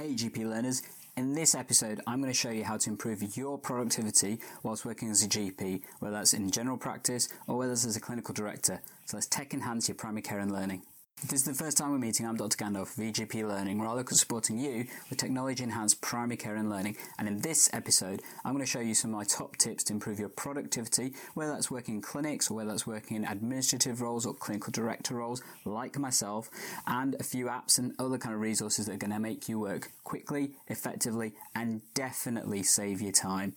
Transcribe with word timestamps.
Hey 0.00 0.14
GP 0.14 0.48
learners, 0.48 0.82
in 1.18 1.34
this 1.34 1.54
episode 1.54 2.00
I'm 2.06 2.22
going 2.22 2.32
to 2.32 2.38
show 2.38 2.48
you 2.48 2.64
how 2.64 2.78
to 2.78 2.88
improve 2.88 3.36
your 3.36 3.58
productivity 3.58 4.38
whilst 4.62 4.86
working 4.86 5.10
as 5.10 5.22
a 5.22 5.28
GP, 5.28 5.82
whether 5.98 6.16
that's 6.16 6.32
in 6.32 6.50
general 6.50 6.78
practice 6.78 7.28
or 7.46 7.58
whether 7.58 7.72
it's 7.72 7.84
as 7.84 7.96
a 7.96 8.00
clinical 8.00 8.32
director. 8.32 8.80
So 9.04 9.18
let's 9.18 9.26
tech 9.26 9.52
enhance 9.52 9.88
your 9.88 9.96
primary 9.96 10.22
care 10.22 10.38
and 10.38 10.50
learning. 10.50 10.84
If 11.22 11.28
this 11.28 11.40
is 11.40 11.58
the 11.58 11.64
first 11.64 11.76
time 11.76 11.90
we're 11.90 11.98
meeting, 11.98 12.26
I'm 12.26 12.36
Dr. 12.36 12.56
Gandalf, 12.56 12.96
VGP 12.96 13.46
Learning, 13.46 13.78
where 13.78 13.86
I 13.86 13.92
look 13.92 14.10
at 14.10 14.16
supporting 14.16 14.58
you 14.58 14.86
with 15.10 15.18
technology 15.18 15.62
enhanced 15.62 16.00
primary 16.00 16.38
care 16.38 16.56
and 16.56 16.70
learning. 16.70 16.96
And 17.18 17.28
in 17.28 17.40
this 17.40 17.68
episode, 17.74 18.22
I'm 18.42 18.54
going 18.54 18.64
to 18.64 18.70
show 18.70 18.80
you 18.80 18.94
some 18.94 19.10
of 19.10 19.18
my 19.18 19.24
top 19.24 19.58
tips 19.58 19.84
to 19.84 19.92
improve 19.92 20.18
your 20.18 20.30
productivity, 20.30 21.12
whether 21.34 21.52
that's 21.52 21.70
working 21.70 21.96
in 21.96 22.00
clinics 22.00 22.50
or 22.50 22.54
whether 22.54 22.70
that's 22.70 22.86
working 22.86 23.18
in 23.18 23.26
administrative 23.26 24.00
roles 24.00 24.24
or 24.24 24.32
clinical 24.32 24.72
director 24.72 25.16
roles, 25.16 25.42
like 25.66 25.98
myself, 25.98 26.48
and 26.86 27.14
a 27.20 27.22
few 27.22 27.46
apps 27.46 27.78
and 27.78 27.92
other 27.98 28.16
kind 28.16 28.34
of 28.34 28.40
resources 28.40 28.86
that 28.86 28.94
are 28.94 28.96
going 28.96 29.12
to 29.12 29.20
make 29.20 29.46
you 29.46 29.60
work 29.60 29.90
quickly, 30.04 30.52
effectively, 30.68 31.34
and 31.54 31.82
definitely 31.92 32.62
save 32.62 33.02
you 33.02 33.12
time. 33.12 33.54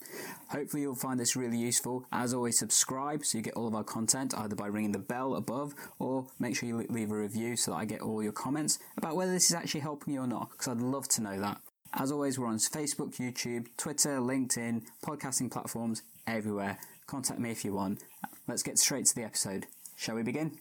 Hopefully, 0.49 0.81
you'll 0.81 0.95
find 0.95 1.17
this 1.17 1.37
really 1.37 1.57
useful. 1.57 2.05
As 2.11 2.33
always, 2.33 2.59
subscribe 2.59 3.23
so 3.23 3.37
you 3.37 3.43
get 3.43 3.53
all 3.53 3.69
of 3.69 3.73
our 3.73 3.85
content 3.85 4.33
either 4.37 4.55
by 4.55 4.67
ringing 4.67 4.91
the 4.91 4.99
bell 4.99 5.35
above 5.35 5.73
or 5.97 6.27
make 6.39 6.57
sure 6.57 6.67
you 6.67 6.85
leave 6.89 7.09
a 7.09 7.15
review 7.15 7.52
so 7.55 7.71
that 7.71 7.77
I 7.77 7.85
get 7.85 8.01
all 8.01 8.21
your 8.23 8.31
comments 8.31 8.79
about 8.97 9.15
whether 9.15 9.31
this 9.31 9.49
is 9.49 9.55
actually 9.55 9.81
helping 9.81 10.13
you 10.13 10.21
or 10.21 10.27
not, 10.27 10.51
because 10.51 10.67
I'd 10.67 10.81
love 10.81 11.07
to 11.09 11.21
know 11.21 11.39
that. 11.39 11.59
As 11.93 12.11
always, 12.11 12.39
we're 12.39 12.47
on 12.47 12.57
Facebook, 12.57 13.17
YouTube, 13.17 13.67
Twitter, 13.77 14.17
LinkedIn, 14.17 14.83
podcasting 15.05 15.51
platforms, 15.51 16.01
everywhere. 16.25 16.79
Contact 17.05 17.39
me 17.39 17.51
if 17.51 17.63
you 17.63 17.73
want. 17.73 18.03
Let's 18.47 18.63
get 18.63 18.79
straight 18.79 19.05
to 19.05 19.15
the 19.15 19.23
episode. 19.23 19.67
Shall 19.95 20.15
we 20.15 20.23
begin? 20.23 20.57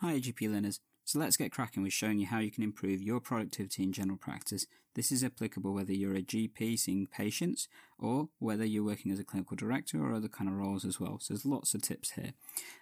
Hi, 0.00 0.18
AGP 0.18 0.50
learners. 0.50 0.80
So 1.04 1.18
let's 1.18 1.36
get 1.36 1.50
cracking 1.50 1.82
with 1.82 1.92
showing 1.92 2.20
you 2.20 2.26
how 2.26 2.38
you 2.38 2.50
can 2.50 2.62
improve 2.62 3.02
your 3.02 3.20
productivity 3.20 3.82
in 3.82 3.92
general 3.92 4.16
practice. 4.16 4.64
This 4.94 5.12
is 5.12 5.22
applicable 5.22 5.72
whether 5.72 5.92
you're 5.92 6.16
a 6.16 6.22
GP 6.22 6.78
seeing 6.78 7.06
patients 7.06 7.68
or 7.98 8.28
whether 8.38 8.64
you're 8.64 8.84
working 8.84 9.12
as 9.12 9.20
a 9.20 9.24
clinical 9.24 9.56
director 9.56 10.02
or 10.02 10.12
other 10.12 10.28
kind 10.28 10.50
of 10.50 10.56
roles 10.56 10.84
as 10.84 10.98
well. 10.98 11.18
So 11.20 11.34
there's 11.34 11.46
lots 11.46 11.74
of 11.74 11.82
tips 11.82 12.12
here. 12.12 12.32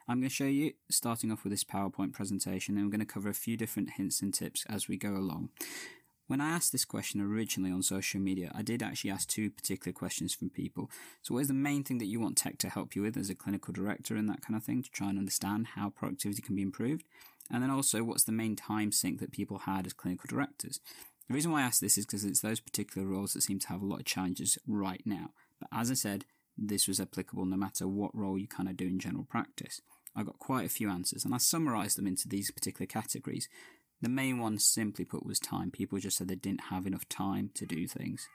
I'm 0.08 0.20
going 0.20 0.28
to 0.30 0.34
show 0.34 0.44
you 0.44 0.72
starting 0.90 1.30
off 1.30 1.44
with 1.44 1.52
this 1.52 1.64
PowerPoint 1.64 2.12
presentation 2.12 2.76
and 2.76 2.84
I'm 2.84 2.90
going 2.90 3.00
to 3.00 3.06
cover 3.06 3.28
a 3.28 3.34
few 3.34 3.56
different 3.56 3.90
hints 3.90 4.22
and 4.22 4.32
tips 4.32 4.64
as 4.68 4.88
we 4.88 4.96
go 4.96 5.10
along. 5.10 5.50
When 6.28 6.42
I 6.42 6.50
asked 6.50 6.72
this 6.72 6.84
question 6.84 7.22
originally 7.22 7.72
on 7.72 7.82
social 7.82 8.20
media, 8.20 8.52
I 8.54 8.60
did 8.60 8.82
actually 8.82 9.10
ask 9.10 9.26
two 9.26 9.50
particular 9.50 9.94
questions 9.94 10.34
from 10.34 10.50
people. 10.50 10.90
So, 11.22 11.32
what 11.32 11.40
is 11.40 11.48
the 11.48 11.54
main 11.54 11.84
thing 11.84 11.96
that 11.98 12.06
you 12.06 12.20
want 12.20 12.36
tech 12.36 12.58
to 12.58 12.68
help 12.68 12.94
you 12.94 13.00
with 13.00 13.16
as 13.16 13.30
a 13.30 13.34
clinical 13.34 13.72
director 13.72 14.14
and 14.14 14.28
that 14.28 14.42
kind 14.42 14.54
of 14.54 14.62
thing 14.62 14.82
to 14.82 14.90
try 14.90 15.08
and 15.08 15.18
understand 15.18 15.68
how 15.68 15.88
productivity 15.88 16.42
can 16.42 16.54
be 16.54 16.60
improved? 16.60 17.04
And 17.50 17.62
then 17.62 17.70
also, 17.70 18.04
what's 18.04 18.24
the 18.24 18.32
main 18.32 18.56
time 18.56 18.92
sink 18.92 19.20
that 19.20 19.32
people 19.32 19.60
had 19.60 19.86
as 19.86 19.94
clinical 19.94 20.26
directors? 20.28 20.80
The 21.28 21.34
reason 21.34 21.52
why 21.52 21.60
I 21.60 21.64
ask 21.64 21.80
this 21.80 21.98
is 21.98 22.06
because 22.06 22.24
it's 22.24 22.40
those 22.40 22.60
particular 22.60 23.06
roles 23.06 23.34
that 23.34 23.42
seem 23.42 23.58
to 23.58 23.68
have 23.68 23.82
a 23.82 23.86
lot 23.86 24.00
of 24.00 24.06
challenges 24.06 24.58
right 24.66 25.02
now. 25.04 25.30
But 25.60 25.68
as 25.72 25.90
I 25.90 25.94
said, 25.94 26.24
this 26.56 26.88
was 26.88 27.00
applicable 27.00 27.44
no 27.44 27.56
matter 27.56 27.86
what 27.86 28.16
role 28.16 28.38
you 28.38 28.48
kind 28.48 28.68
of 28.68 28.76
do 28.76 28.86
in 28.86 28.98
general 28.98 29.24
practice. 29.24 29.82
I 30.16 30.22
got 30.22 30.38
quite 30.38 30.64
a 30.66 30.70
few 30.70 30.88
answers 30.90 31.24
and 31.24 31.34
I 31.34 31.38
summarized 31.38 31.98
them 31.98 32.06
into 32.06 32.28
these 32.28 32.50
particular 32.50 32.86
categories. 32.86 33.48
The 34.00 34.08
main 34.08 34.38
one, 34.38 34.58
simply 34.58 35.04
put, 35.04 35.26
was 35.26 35.38
time. 35.38 35.70
People 35.70 35.98
just 35.98 36.16
said 36.16 36.28
they 36.28 36.34
didn't 36.34 36.70
have 36.70 36.86
enough 36.86 37.08
time 37.08 37.50
to 37.54 37.66
do 37.66 37.86
things. 37.86 38.28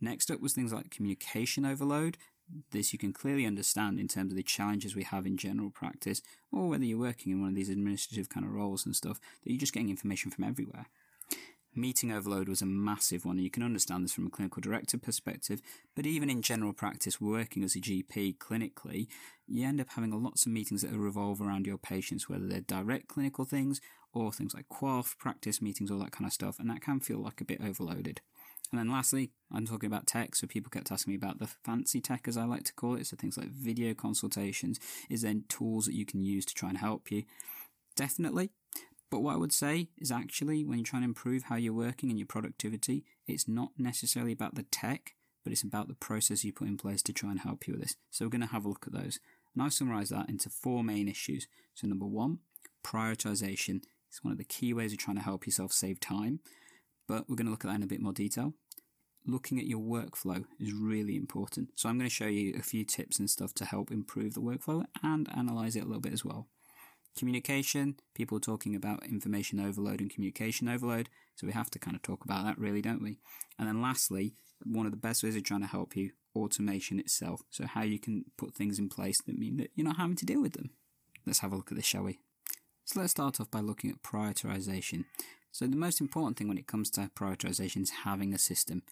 Next 0.00 0.30
up 0.30 0.40
was 0.40 0.54
things 0.54 0.72
like 0.72 0.90
communication 0.90 1.66
overload. 1.66 2.16
This 2.70 2.92
you 2.92 2.98
can 2.98 3.12
clearly 3.12 3.46
understand 3.46 4.00
in 4.00 4.08
terms 4.08 4.32
of 4.32 4.36
the 4.36 4.42
challenges 4.42 4.96
we 4.96 5.04
have 5.04 5.26
in 5.26 5.36
general 5.36 5.70
practice, 5.70 6.22
or 6.50 6.68
whether 6.68 6.84
you're 6.84 6.98
working 6.98 7.32
in 7.32 7.40
one 7.40 7.50
of 7.50 7.54
these 7.54 7.68
administrative 7.68 8.28
kind 8.28 8.44
of 8.44 8.52
roles 8.52 8.84
and 8.84 8.96
stuff, 8.96 9.20
that 9.42 9.50
you're 9.50 9.60
just 9.60 9.72
getting 9.72 9.90
information 9.90 10.30
from 10.30 10.44
everywhere. 10.44 10.86
Meeting 11.74 12.12
overload 12.12 12.50
was 12.50 12.60
a 12.60 12.66
massive 12.66 13.24
one, 13.24 13.36
and 13.36 13.44
you 13.44 13.50
can 13.50 13.62
understand 13.62 14.04
this 14.04 14.12
from 14.12 14.26
a 14.26 14.30
clinical 14.30 14.60
director 14.60 14.98
perspective, 14.98 15.62
but 15.96 16.04
even 16.04 16.28
in 16.28 16.42
general 16.42 16.74
practice, 16.74 17.18
working 17.18 17.64
as 17.64 17.74
a 17.74 17.80
GP 17.80 18.36
clinically, 18.36 19.06
you 19.46 19.66
end 19.66 19.80
up 19.80 19.88
having 19.94 20.10
lots 20.10 20.44
of 20.44 20.52
meetings 20.52 20.82
that 20.82 20.90
revolve 20.90 21.40
around 21.40 21.66
your 21.66 21.78
patients, 21.78 22.28
whether 22.28 22.46
they're 22.46 22.60
direct 22.60 23.08
clinical 23.08 23.46
things 23.46 23.80
or 24.12 24.30
things 24.30 24.52
like 24.52 24.68
QOF, 24.68 25.16
practice 25.16 25.62
meetings, 25.62 25.90
all 25.90 25.98
that 26.00 26.12
kind 26.12 26.26
of 26.26 26.32
stuff, 26.34 26.58
and 26.58 26.68
that 26.68 26.82
can 26.82 27.00
feel 27.00 27.18
like 27.18 27.40
a 27.40 27.46
bit 27.46 27.62
overloaded. 27.64 28.20
And 28.70 28.78
then 28.78 28.90
lastly, 28.90 29.30
I'm 29.50 29.66
talking 29.66 29.86
about 29.86 30.06
tech, 30.06 30.34
so 30.34 30.46
people 30.46 30.70
kept 30.70 30.92
asking 30.92 31.12
me 31.12 31.16
about 31.16 31.38
the 31.38 31.46
fancy 31.64 32.02
tech, 32.02 32.28
as 32.28 32.36
I 32.36 32.44
like 32.44 32.64
to 32.64 32.74
call 32.74 32.96
it. 32.96 33.06
So 33.06 33.16
things 33.16 33.38
like 33.38 33.48
video 33.48 33.94
consultations, 33.94 34.78
is 35.08 35.22
then 35.22 35.44
tools 35.48 35.86
that 35.86 35.94
you 35.94 36.04
can 36.04 36.22
use 36.22 36.44
to 36.46 36.54
try 36.54 36.68
and 36.68 36.78
help 36.78 37.10
you. 37.10 37.24
Definitely. 37.96 38.50
But 39.12 39.20
what 39.20 39.34
I 39.34 39.38
would 39.38 39.52
say 39.52 39.90
is 39.98 40.10
actually, 40.10 40.64
when 40.64 40.78
you're 40.78 40.84
trying 40.84 41.02
to 41.02 41.08
improve 41.08 41.44
how 41.44 41.54
you're 41.54 41.72
working 41.72 42.10
and 42.10 42.18
your 42.18 42.26
productivity, 42.26 43.04
it's 43.28 43.46
not 43.46 43.70
necessarily 43.78 44.32
about 44.32 44.56
the 44.56 44.64
tech, 44.64 45.14
but 45.44 45.52
it's 45.52 45.62
about 45.62 45.86
the 45.86 45.94
process 45.94 46.42
you 46.42 46.52
put 46.52 46.66
in 46.66 46.76
place 46.76 47.02
to 47.02 47.12
try 47.12 47.30
and 47.30 47.40
help 47.40 47.68
you 47.68 47.74
with 47.74 47.82
this. 47.82 47.96
So 48.10 48.24
we're 48.24 48.30
going 48.30 48.40
to 48.40 48.46
have 48.48 48.64
a 48.64 48.68
look 48.68 48.86
at 48.88 48.92
those. 48.92 49.20
And 49.54 49.62
I've 49.62 49.72
summarized 49.72 50.12
that 50.12 50.28
into 50.28 50.50
four 50.50 50.82
main 50.82 51.06
issues. 51.06 51.46
So 51.74 51.86
number 51.86 52.06
one, 52.06 52.38
prioritization. 52.82 53.82
It's 54.08 54.24
one 54.24 54.32
of 54.32 54.38
the 54.38 54.44
key 54.44 54.74
ways 54.74 54.92
of 54.92 54.98
trying 54.98 55.18
to 55.18 55.22
help 55.22 55.46
yourself 55.46 55.72
save 55.72 56.00
time 56.00 56.40
but 57.12 57.28
we're 57.28 57.36
going 57.36 57.46
to 57.46 57.50
look 57.50 57.64
at 57.64 57.68
that 57.68 57.76
in 57.76 57.82
a 57.82 57.86
bit 57.86 58.00
more 58.00 58.12
detail. 58.12 58.54
Looking 59.26 59.58
at 59.58 59.66
your 59.66 59.80
workflow 59.80 60.44
is 60.58 60.72
really 60.72 61.14
important. 61.16 61.70
So 61.76 61.88
I'm 61.88 61.98
going 61.98 62.08
to 62.08 62.14
show 62.14 62.26
you 62.26 62.54
a 62.58 62.62
few 62.62 62.84
tips 62.84 63.18
and 63.18 63.30
stuff 63.30 63.54
to 63.54 63.64
help 63.64 63.90
improve 63.90 64.34
the 64.34 64.40
workflow 64.40 64.84
and 65.02 65.28
analyze 65.36 65.76
it 65.76 65.84
a 65.84 65.86
little 65.86 66.00
bit 66.00 66.12
as 66.12 66.24
well. 66.24 66.48
Communication, 67.16 67.96
people 68.14 68.40
talking 68.40 68.74
about 68.74 69.06
information 69.06 69.60
overload 69.60 70.00
and 70.00 70.10
communication 70.10 70.68
overload. 70.68 71.08
So 71.34 71.46
we 71.46 71.52
have 71.52 71.70
to 71.70 71.78
kind 71.78 71.94
of 71.94 72.02
talk 72.02 72.24
about 72.24 72.44
that 72.44 72.58
really, 72.58 72.82
don't 72.82 73.02
we? 73.02 73.18
And 73.58 73.68
then 73.68 73.82
lastly, 73.82 74.34
one 74.64 74.86
of 74.86 74.92
the 74.92 74.98
best 74.98 75.22
ways 75.22 75.36
of 75.36 75.44
trying 75.44 75.60
to 75.60 75.66
help 75.66 75.96
you, 75.96 76.12
automation 76.34 76.98
itself. 76.98 77.42
So 77.50 77.66
how 77.66 77.82
you 77.82 77.98
can 77.98 78.24
put 78.38 78.54
things 78.54 78.78
in 78.78 78.88
place 78.88 79.20
that 79.22 79.38
mean 79.38 79.56
that 79.58 79.70
you're 79.74 79.86
not 79.86 79.98
having 79.98 80.16
to 80.16 80.26
deal 80.26 80.40
with 80.40 80.54
them. 80.54 80.70
Let's 81.26 81.40
have 81.40 81.52
a 81.52 81.56
look 81.56 81.70
at 81.70 81.76
this, 81.76 81.86
shall 81.86 82.04
we? 82.04 82.18
So 82.84 83.00
let's 83.00 83.12
start 83.12 83.40
off 83.40 83.50
by 83.50 83.60
looking 83.60 83.90
at 83.90 84.02
prioritization. 84.02 85.04
So 85.52 85.66
the 85.66 85.76
most 85.76 86.00
important 86.00 86.36
thing 86.36 86.48
when 86.48 86.58
it 86.58 86.66
comes 86.66 86.90
to 86.90 87.10
prioritization 87.14 87.82
is 87.82 87.90
having 88.04 88.32
a 88.32 88.38
system. 88.38 88.82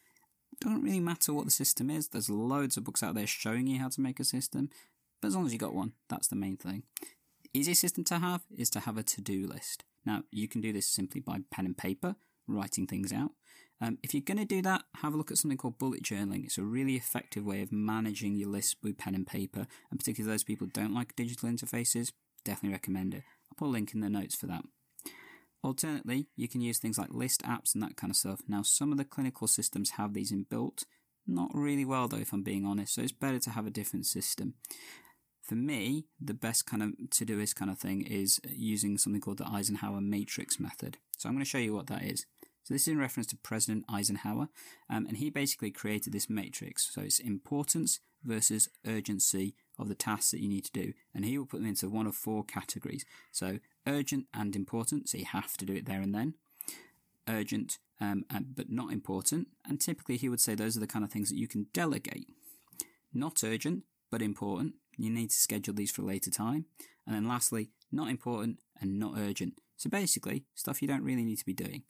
It 0.53 0.61
doesn't 0.61 0.83
really 0.83 1.01
matter 1.01 1.33
what 1.33 1.47
the 1.47 1.51
system 1.51 1.91
is. 1.91 2.09
There's 2.09 2.29
loads 2.29 2.77
of 2.77 2.85
books 2.85 3.03
out 3.03 3.15
there 3.15 3.27
showing 3.27 3.67
you 3.67 3.79
how 3.79 3.89
to 3.89 4.01
make 4.01 4.21
a 4.21 4.25
system, 4.25 4.69
but 5.21 5.29
as 5.29 5.35
long 5.35 5.47
as 5.47 5.53
you 5.53 5.59
got 5.59 5.75
one, 5.75 5.93
that's 6.09 6.29
the 6.29 6.37
main 6.37 6.57
thing. 6.57 6.83
Easy 7.53 7.75
system 7.75 8.05
to 8.05 8.19
have 8.19 8.43
is 8.56 8.71
to 8.71 8.81
have 8.81 8.97
a 8.97 9.03
to-do 9.03 9.47
list. 9.47 9.84
Now 10.06 10.22
you 10.31 10.47
can 10.49 10.61
do 10.61 10.72
this 10.72 10.87
simply 10.87 11.21
by 11.21 11.38
pen 11.50 11.66
and 11.66 11.77
paper, 11.77 12.16
writing 12.47 12.87
things 12.87 13.12
out. 13.12 13.33
Um, 13.81 13.99
if 14.03 14.12
you're 14.12 14.22
going 14.22 14.38
to 14.38 14.44
do 14.44 14.61
that, 14.62 14.83
have 14.97 15.15
a 15.15 15.16
look 15.16 15.31
at 15.31 15.38
something 15.38 15.56
called 15.56 15.78
bullet 15.78 16.03
journaling. 16.03 16.44
It's 16.44 16.59
a 16.59 16.62
really 16.62 16.97
effective 16.97 17.47
way 17.47 17.62
of 17.62 17.72
managing 17.72 18.37
your 18.37 18.50
list 18.50 18.77
with 18.83 18.99
pen 18.99 19.15
and 19.15 19.27
paper, 19.27 19.66
and 19.91 19.99
particularly 19.99 20.33
those 20.33 20.44
people 20.44 20.66
who 20.66 20.72
don't 20.72 20.94
like 20.94 21.16
digital 21.16 21.49
interfaces, 21.49 22.12
definitely 22.44 22.75
recommend 22.75 23.15
it. 23.15 23.22
I'll 23.50 23.56
put 23.56 23.66
a 23.66 23.69
link 23.69 23.94
in 23.94 24.00
the 24.00 24.10
notes 24.10 24.34
for 24.34 24.47
that. 24.47 24.65
Alternately, 25.62 26.27
you 26.37 26.47
can 26.47 26.60
use 26.60 26.78
things 26.78 26.99
like 26.99 27.12
list 27.12 27.43
apps 27.43 27.75
and 27.75 27.83
that 27.83 27.97
kind 27.97 28.10
of 28.10 28.16
stuff. 28.16 28.41
Now, 28.47 28.62
some 28.62 28.93
of 28.93 28.99
the 28.99 29.05
clinical 29.05 29.47
systems 29.47 29.93
have 29.93 30.12
these 30.12 30.33
inbuilt. 30.33 30.84
Not 31.27 31.50
really 31.55 31.84
well, 31.84 32.06
though, 32.06 32.19
if 32.19 32.33
I'm 32.33 32.43
being 32.43 32.66
honest, 32.66 32.94
so 32.94 33.03
it's 33.03 33.12
better 33.12 33.39
to 33.41 33.50
have 33.50 33.66
a 33.66 33.71
different 33.71 34.06
system. 34.06 34.55
For 35.43 35.55
me, 35.55 36.06
the 36.21 36.34
best 36.34 36.67
kind 36.67 36.83
of 36.83 36.93
to-do 37.11 37.37
list 37.37 37.56
kind 37.56 37.71
of 37.71 37.78
thing 37.78 38.03
is 38.03 38.41
using 38.49 38.99
something 38.99 39.21
called 39.21 39.39
the 39.39 39.49
Eisenhower 39.49 40.01
matrix 40.01 40.61
method. 40.61 40.99
So 41.17 41.28
I'm 41.28 41.34
going 41.34 41.45
to 41.45 41.49
show 41.49 41.59
you 41.59 41.75
what 41.75 41.87
that 41.89 42.05
is. 42.05 42.27
So 42.62 42.75
this 42.75 42.83
is 42.83 42.89
in 42.89 42.99
reference 42.99 43.27
to 43.28 43.37
President 43.37 43.84
Eisenhower, 43.89 44.49
um, 44.89 45.06
and 45.06 45.17
he 45.17 45.31
basically 45.31 45.71
created 45.71 46.12
this 46.12 46.31
matrix. 46.31 46.93
So 46.93 47.01
it's 47.01 47.19
importance 47.19 48.01
versus 48.23 48.69
urgency 48.87 49.55
of 49.78 49.89
the 49.89 49.95
tasks 49.95 50.31
that 50.31 50.41
you 50.41 50.49
need 50.49 50.67
to 50.67 50.73
do, 50.73 50.93
and 51.15 51.25
he 51.25 51.39
will 51.39 51.47
put 51.47 51.61
them 51.61 51.69
into 51.69 51.89
one 51.89 52.07
of 52.07 52.15
four 52.15 52.45
categories. 52.45 53.04
So 53.33 53.59
urgent 53.87 54.27
and 54.34 54.54
important, 54.54 55.09
so 55.09 55.19
you 55.19 55.25
have 55.25 55.57
to 55.57 55.65
do 55.65 55.72
it 55.72 55.87
there 55.87 56.03
and 56.03 56.15
then. 56.15 56.34
Urgent, 57.27 57.78
um, 58.01 58.25
but 58.54 58.71
not 58.71 58.92
important, 58.92 59.48
and 59.65 59.81
typically 59.81 60.19
he 60.19 60.28
would 60.28 60.41
say 60.41 60.54
those 60.54 60.77
are 60.77 60.81
the 60.81 60.87
kind 60.87 61.04
of 61.04 61.10
things 61.10 61.31
that 61.31 61.39
you 61.39 61.48
can 61.48 61.66
delegate. 61.72 62.28
Not 63.13 63.42
urgent, 63.42 63.84
but 64.10 64.22
important, 64.22 64.75
you 64.97 65.10
need 65.10 65.31
to 65.31 65.37
schedule 65.37 65.75
these 65.75 65.91
for 65.91 66.03
a 66.03 66.07
later 66.07 66.31
time. 66.31 66.66
And 67.07 67.15
then 67.15 67.28
lastly, 67.28 67.71
not 67.91 68.09
important 68.09 68.60
and 68.81 68.98
not 68.98 69.15
urgent. 69.16 69.54
So 69.77 69.89
basically, 69.91 70.45
stuff 70.54 70.83
you 70.83 70.89
don't 70.89 71.04
really 71.04 71.25
need 71.25 71.39
to 71.39 71.47
be 71.47 71.54
doing. 71.54 71.83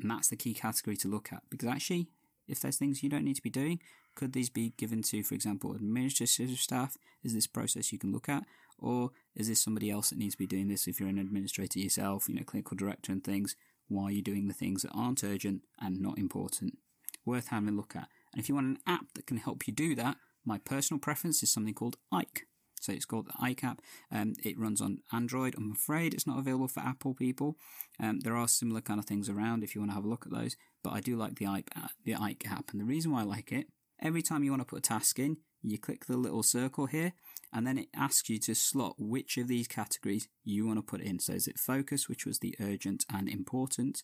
And 0.00 0.10
that's 0.10 0.28
the 0.28 0.36
key 0.36 0.54
category 0.54 0.96
to 0.98 1.08
look 1.08 1.32
at 1.32 1.42
because 1.50 1.68
actually, 1.68 2.08
if 2.46 2.60
there's 2.60 2.76
things 2.76 3.02
you 3.02 3.08
don't 3.08 3.24
need 3.24 3.36
to 3.36 3.42
be 3.42 3.50
doing, 3.50 3.80
could 4.14 4.32
these 4.32 4.50
be 4.50 4.72
given 4.76 5.02
to, 5.02 5.22
for 5.22 5.34
example, 5.34 5.74
administrative 5.74 6.58
staff? 6.58 6.96
Is 7.22 7.34
this 7.34 7.46
process 7.46 7.92
you 7.92 7.98
can 7.98 8.12
look 8.12 8.28
at? 8.28 8.44
Or 8.78 9.10
is 9.34 9.48
this 9.48 9.62
somebody 9.62 9.90
else 9.90 10.10
that 10.10 10.18
needs 10.18 10.34
to 10.34 10.38
be 10.38 10.46
doing 10.46 10.68
this 10.68 10.86
if 10.86 10.98
you're 10.98 11.08
an 11.08 11.18
administrator 11.18 11.78
yourself, 11.78 12.28
you 12.28 12.34
know, 12.34 12.44
clinical 12.44 12.76
director 12.76 13.12
and 13.12 13.22
things? 13.22 13.56
Why 13.88 14.04
are 14.04 14.10
you 14.10 14.22
doing 14.22 14.48
the 14.48 14.54
things 14.54 14.82
that 14.82 14.92
aren't 14.92 15.24
urgent 15.24 15.62
and 15.80 16.00
not 16.00 16.18
important? 16.18 16.78
Worth 17.24 17.48
having 17.48 17.68
a 17.68 17.72
look 17.72 17.96
at. 17.96 18.08
And 18.32 18.40
if 18.40 18.48
you 18.48 18.54
want 18.54 18.66
an 18.66 18.78
app 18.86 19.06
that 19.14 19.26
can 19.26 19.38
help 19.38 19.66
you 19.66 19.72
do 19.72 19.94
that, 19.96 20.16
my 20.48 20.58
personal 20.58 20.98
preference 20.98 21.42
is 21.42 21.52
something 21.52 21.74
called 21.74 21.98
Ike. 22.10 22.46
So 22.80 22.92
it's 22.92 23.04
called 23.04 23.26
the 23.26 23.34
Ike 23.40 23.64
app. 23.64 23.82
Um, 24.10 24.34
it 24.42 24.58
runs 24.58 24.80
on 24.80 25.00
Android. 25.12 25.54
I'm 25.56 25.72
afraid 25.72 26.14
it's 26.14 26.26
not 26.26 26.38
available 26.38 26.68
for 26.68 26.80
Apple 26.80 27.12
people. 27.14 27.56
Um, 28.00 28.20
there 28.20 28.36
are 28.36 28.48
similar 28.48 28.80
kind 28.80 28.98
of 28.98 29.04
things 29.04 29.28
around 29.28 29.62
if 29.62 29.74
you 29.74 29.80
want 29.80 29.90
to 29.90 29.96
have 29.96 30.04
a 30.04 30.08
look 30.08 30.26
at 30.26 30.32
those. 30.32 30.56
But 30.82 30.94
I 30.94 31.00
do 31.00 31.16
like 31.16 31.36
the 31.36 31.46
Ike 31.46 31.70
app, 31.76 31.90
the 32.04 32.14
Ike 32.14 32.46
app, 32.50 32.70
and 32.70 32.80
the 32.80 32.84
reason 32.84 33.12
why 33.12 33.20
I 33.20 33.24
like 33.24 33.52
it, 33.52 33.66
every 34.00 34.22
time 34.22 34.42
you 34.42 34.50
want 34.50 34.62
to 34.62 34.66
put 34.66 34.78
a 34.78 34.82
task 34.82 35.18
in, 35.18 35.38
you 35.62 35.76
click 35.76 36.06
the 36.06 36.16
little 36.16 36.44
circle 36.44 36.86
here, 36.86 37.12
and 37.52 37.66
then 37.66 37.78
it 37.78 37.88
asks 37.94 38.30
you 38.30 38.38
to 38.38 38.54
slot 38.54 38.94
which 38.96 39.36
of 39.36 39.48
these 39.48 39.66
categories 39.66 40.28
you 40.44 40.66
want 40.66 40.78
to 40.78 40.82
put 40.82 41.00
in. 41.00 41.18
So 41.18 41.32
is 41.32 41.48
it 41.48 41.58
focus, 41.58 42.08
which 42.08 42.24
was 42.24 42.38
the 42.38 42.54
urgent 42.60 43.04
and 43.12 43.28
important, 43.28 44.02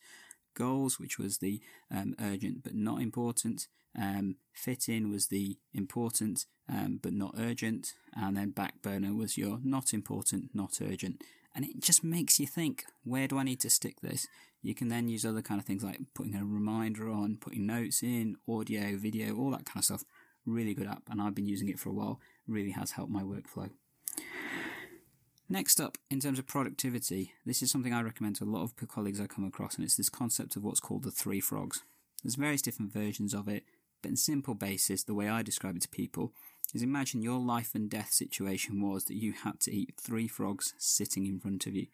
goals, 0.55 0.99
which 0.99 1.17
was 1.19 1.39
the 1.39 1.63
um, 1.91 2.15
urgent 2.21 2.65
but 2.65 2.75
not 2.75 3.01
important, 3.01 3.69
um, 3.99 4.37
fit 4.53 4.89
in 4.89 5.11
was 5.11 5.29
the 5.29 5.59
important 5.73 6.47
um, 6.69 6.99
but 7.03 7.13
not 7.13 7.35
urgent, 7.39 7.95
and 8.15 8.37
then 8.37 8.51
back 8.51 8.81
burner 8.83 9.15
was 9.15 9.37
your 9.37 9.59
not 9.63 9.93
important, 9.93 10.55
not 10.55 10.79
urgent. 10.81 11.23
And 11.55 11.65
it 11.65 11.81
just 11.81 12.03
makes 12.03 12.41
you 12.41 12.47
think, 12.47 12.85
where 13.05 13.29
do 13.29 13.39
I 13.39 13.45
need 13.45 13.61
to 13.61 13.71
stick 13.71 14.01
this? 14.01 14.27
You 14.63 14.75
can 14.75 14.89
then 14.89 15.09
use 15.09 15.25
other 15.25 15.43
kind 15.43 15.61
of 15.61 15.67
things 15.67 15.85
like 15.85 16.01
putting 16.15 16.35
a 16.35 16.45
reminder 16.45 17.09
on, 17.11 17.37
putting 17.37 17.67
notes 17.67 18.03
in, 18.03 18.37
audio, 18.49 18.97
video, 18.97 19.37
all 19.37 19.51
that 19.51 19.67
kind 19.67 19.79
of 19.79 19.85
stuff. 19.85 20.05
Really 20.47 20.75
good 20.75 20.87
app, 20.87 21.03
and 21.11 21.21
I've 21.21 21.35
been 21.35 21.47
using 21.47 21.69
it 21.69 21.79
for 21.79 21.91
a 21.91 21.93
while. 21.93 22.21
Really 22.49 22.73
has 22.73 22.93
helped 22.93 23.13
my 23.13 23.23
workflow. 23.23 23.71
Next 25.49 25.81
up, 25.81 25.99
in 26.11 26.21
terms 26.21 26.39
of 26.39 26.47
productivity, 26.47 27.33
this 27.45 27.63
is 27.63 27.71
something 27.71 27.93
I 27.93 28.01
recommend 28.01 28.37
to 28.37 28.45
a 28.45 28.47
lot 28.47 28.63
of 28.63 28.75
colleagues 28.89 29.21
I 29.21 29.27
come 29.27 29.45
across, 29.45 29.77
and 29.77 29.85
it's 29.85 29.97
this 29.97 30.09
concept 30.09 30.57
of 30.57 30.65
what's 30.65 30.81
called 30.81 31.05
the 31.05 31.11
three 31.11 31.41
frogs. 31.41 31.83
There's 32.23 32.37
various 32.37 32.63
different 32.63 32.93
versions 32.93 33.35
of 33.35 33.49
it, 33.49 33.65
but 34.05 34.11
in 34.11 34.17
simple 34.19 34.55
basis, 34.55 35.03
the 35.03 35.15
way 35.15 35.31
I 35.31 35.41
describe 35.41 35.77
it 35.77 35.83
to 35.83 35.89
people 35.89 36.35
is 36.75 36.83
imagine 36.83 37.23
your 37.23 37.39
life 37.39 37.75
and 37.75 37.89
death 37.89 38.13
situation 38.13 38.83
was 38.83 39.07
that 39.07 39.17
you 39.17 39.33
had 39.33 39.61
to 39.61 39.75
eat 39.75 39.95
three 39.99 40.29
frogs 40.29 40.75
sitting 40.77 41.27
in 41.27 41.41
front 41.41 41.65
of 41.65 41.75
you. 41.75 41.87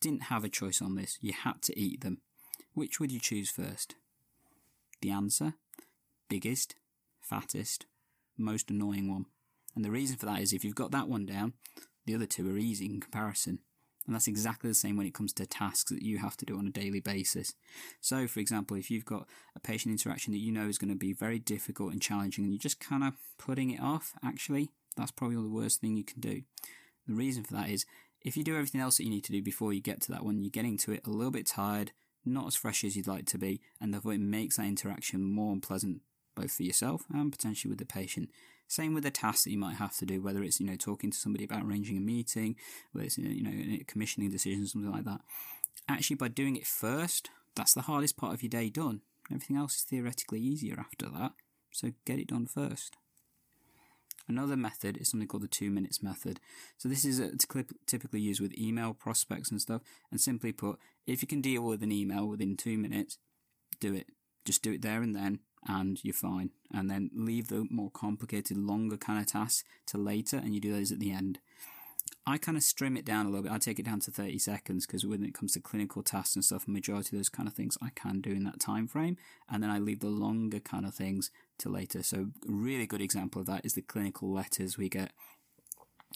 Didn't 0.00 0.22
have 0.24 0.42
a 0.42 0.48
choice 0.48 0.80
on 0.80 0.94
this, 0.94 1.18
you 1.20 1.34
had 1.34 1.60
to 1.64 1.78
eat 1.78 2.00
them. 2.00 2.22
Which 2.72 2.98
would 2.98 3.12
you 3.12 3.20
choose 3.20 3.50
first? 3.50 3.94
The 5.02 5.10
answer 5.10 5.52
biggest, 6.30 6.76
fattest, 7.20 7.84
most 8.38 8.70
annoying 8.70 9.10
one. 9.10 9.26
And 9.76 9.84
the 9.84 9.90
reason 9.90 10.16
for 10.16 10.24
that 10.26 10.40
is 10.40 10.54
if 10.54 10.64
you've 10.64 10.74
got 10.74 10.92
that 10.92 11.08
one 11.08 11.26
down, 11.26 11.52
the 12.06 12.14
other 12.14 12.24
two 12.24 12.50
are 12.50 12.56
easy 12.56 12.86
in 12.86 13.00
comparison. 13.00 13.58
And 14.06 14.14
that's 14.14 14.28
exactly 14.28 14.68
the 14.68 14.74
same 14.74 14.96
when 14.96 15.06
it 15.06 15.14
comes 15.14 15.32
to 15.34 15.46
tasks 15.46 15.90
that 15.90 16.02
you 16.02 16.18
have 16.18 16.36
to 16.38 16.46
do 16.46 16.58
on 16.58 16.66
a 16.66 16.70
daily 16.70 17.00
basis. 17.00 17.54
So, 18.00 18.26
for 18.26 18.40
example, 18.40 18.76
if 18.76 18.90
you've 18.90 19.04
got 19.04 19.26
a 19.54 19.60
patient 19.60 19.92
interaction 19.92 20.32
that 20.32 20.40
you 20.40 20.52
know 20.52 20.66
is 20.66 20.78
going 20.78 20.90
to 20.90 20.96
be 20.96 21.12
very 21.12 21.38
difficult 21.38 21.92
and 21.92 22.00
challenging 22.00 22.44
and 22.44 22.52
you're 22.52 22.58
just 22.58 22.80
kind 22.80 23.04
of 23.04 23.14
putting 23.38 23.70
it 23.70 23.80
off, 23.80 24.14
actually, 24.24 24.70
that's 24.96 25.10
probably 25.10 25.36
the 25.36 25.48
worst 25.48 25.80
thing 25.80 25.96
you 25.96 26.04
can 26.04 26.20
do. 26.20 26.42
The 27.06 27.14
reason 27.14 27.44
for 27.44 27.54
that 27.54 27.68
is 27.68 27.84
if 28.22 28.36
you 28.36 28.44
do 28.44 28.54
everything 28.54 28.80
else 28.80 28.96
that 28.96 29.04
you 29.04 29.10
need 29.10 29.24
to 29.24 29.32
do 29.32 29.42
before 29.42 29.72
you 29.72 29.80
get 29.80 30.00
to 30.02 30.12
that 30.12 30.24
one, 30.24 30.40
you're 30.40 30.50
getting 30.50 30.76
to 30.78 30.92
it 30.92 31.06
a 31.06 31.10
little 31.10 31.30
bit 31.30 31.46
tired, 31.46 31.92
not 32.24 32.46
as 32.46 32.56
fresh 32.56 32.84
as 32.84 32.96
you'd 32.96 33.06
like 33.06 33.26
to 33.26 33.38
be, 33.38 33.60
and 33.80 33.92
therefore 33.92 34.12
it 34.12 34.20
makes 34.20 34.56
that 34.56 34.66
interaction 34.66 35.22
more 35.22 35.52
unpleasant 35.52 36.00
both 36.34 36.52
for 36.52 36.62
yourself 36.62 37.04
and 37.12 37.32
potentially 37.32 37.70
with 37.70 37.78
the 37.78 37.86
patient. 37.86 38.30
Same 38.70 38.94
with 38.94 39.02
the 39.02 39.10
tasks 39.10 39.42
that 39.42 39.50
you 39.50 39.58
might 39.58 39.74
have 39.74 39.96
to 39.96 40.06
do, 40.06 40.22
whether 40.22 40.44
it's 40.44 40.60
you 40.60 40.66
know 40.66 40.76
talking 40.76 41.10
to 41.10 41.18
somebody 41.18 41.42
about 41.42 41.64
arranging 41.64 41.96
a 41.96 42.00
meeting, 42.00 42.54
whether 42.92 43.04
it's 43.04 43.18
you 43.18 43.42
know 43.42 43.78
commissioning 43.88 44.30
decisions, 44.30 44.70
something 44.72 44.92
like 44.92 45.04
that. 45.04 45.22
Actually, 45.88 46.14
by 46.14 46.28
doing 46.28 46.54
it 46.54 46.68
first, 46.68 47.30
that's 47.56 47.74
the 47.74 47.82
hardest 47.82 48.16
part 48.16 48.32
of 48.32 48.44
your 48.44 48.50
day 48.50 48.70
done. 48.70 49.00
Everything 49.28 49.56
else 49.56 49.74
is 49.74 49.82
theoretically 49.82 50.38
easier 50.38 50.78
after 50.78 51.06
that. 51.06 51.32
So 51.72 51.90
get 52.04 52.20
it 52.20 52.28
done 52.28 52.46
first. 52.46 52.96
Another 54.28 54.56
method 54.56 54.96
is 54.98 55.10
something 55.10 55.26
called 55.26 55.42
the 55.42 55.48
two 55.48 55.70
minutes 55.70 56.00
method. 56.00 56.38
So 56.78 56.88
this 56.88 57.04
is 57.04 57.20
uh, 57.20 57.30
a, 57.56 57.64
typically 57.88 58.20
used 58.20 58.40
with 58.40 58.56
email 58.56 58.94
prospects 58.94 59.50
and 59.50 59.60
stuff. 59.60 59.82
And 60.12 60.20
simply 60.20 60.52
put, 60.52 60.78
if 61.08 61.22
you 61.22 61.26
can 61.26 61.40
deal 61.40 61.62
with 61.62 61.82
an 61.82 61.90
email 61.90 62.28
within 62.28 62.56
two 62.56 62.78
minutes, 62.78 63.18
do 63.80 63.94
it. 63.94 64.06
Just 64.44 64.62
do 64.62 64.72
it 64.72 64.82
there 64.82 65.02
and 65.02 65.14
then 65.14 65.40
and 65.66 66.02
you're 66.02 66.14
fine. 66.14 66.50
And 66.72 66.90
then 66.90 67.10
leave 67.14 67.48
the 67.48 67.66
more 67.70 67.90
complicated, 67.90 68.56
longer 68.56 68.96
kind 68.96 69.18
of 69.18 69.26
tasks 69.26 69.64
to 69.86 69.98
later, 69.98 70.36
and 70.36 70.54
you 70.54 70.60
do 70.60 70.72
those 70.72 70.92
at 70.92 71.00
the 71.00 71.12
end. 71.12 71.40
I 72.26 72.38
kind 72.38 72.56
of 72.56 72.62
strim 72.62 72.96
it 72.98 73.04
down 73.04 73.26
a 73.26 73.28
little 73.28 73.42
bit. 73.42 73.52
I 73.52 73.58
take 73.58 73.78
it 73.78 73.86
down 73.86 74.00
to 74.00 74.10
30 74.10 74.38
seconds 74.38 74.86
because 74.86 75.06
when 75.06 75.24
it 75.24 75.34
comes 75.34 75.52
to 75.52 75.60
clinical 75.60 76.02
tasks 76.02 76.34
and 76.34 76.44
stuff, 76.44 76.68
majority 76.68 77.16
of 77.16 77.18
those 77.18 77.28
kind 77.28 77.48
of 77.48 77.54
things 77.54 77.78
I 77.82 77.90
can 77.94 78.20
do 78.20 78.30
in 78.30 78.44
that 78.44 78.60
time 78.60 78.86
frame. 78.86 79.16
And 79.48 79.62
then 79.62 79.70
I 79.70 79.78
leave 79.78 80.00
the 80.00 80.08
longer 80.08 80.60
kind 80.60 80.86
of 80.86 80.94
things 80.94 81.30
to 81.58 81.68
later. 81.68 82.02
So 82.02 82.28
a 82.48 82.52
really 82.52 82.86
good 82.86 83.00
example 83.00 83.40
of 83.40 83.46
that 83.46 83.64
is 83.64 83.74
the 83.74 83.82
clinical 83.82 84.30
letters 84.32 84.76
we 84.76 84.88
get. 84.88 85.12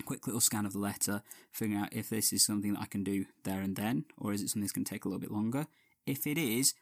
Quick 0.05 0.26
little 0.26 0.41
scan 0.41 0.67
of 0.67 0.73
the 0.73 0.79
letter, 0.79 1.23
figuring 1.52 1.81
out 1.81 1.93
if 1.93 2.11
this 2.11 2.32
is 2.32 2.44
something 2.44 2.75
that 2.75 2.82
I 2.82 2.87
can 2.87 3.05
do 3.05 3.26
there 3.44 3.61
and 3.61 3.76
then, 3.76 4.05
or 4.19 4.32
is 4.32 4.43
it 4.43 4.49
something 4.49 4.62
that's 4.62 4.73
going 4.73 4.85
to 4.85 4.91
take 4.91 5.05
a 5.05 5.08
little 5.08 5.20
bit 5.20 5.31
longer. 5.31 5.69
If 6.05 6.26
it 6.26 6.37
is, 6.37 6.75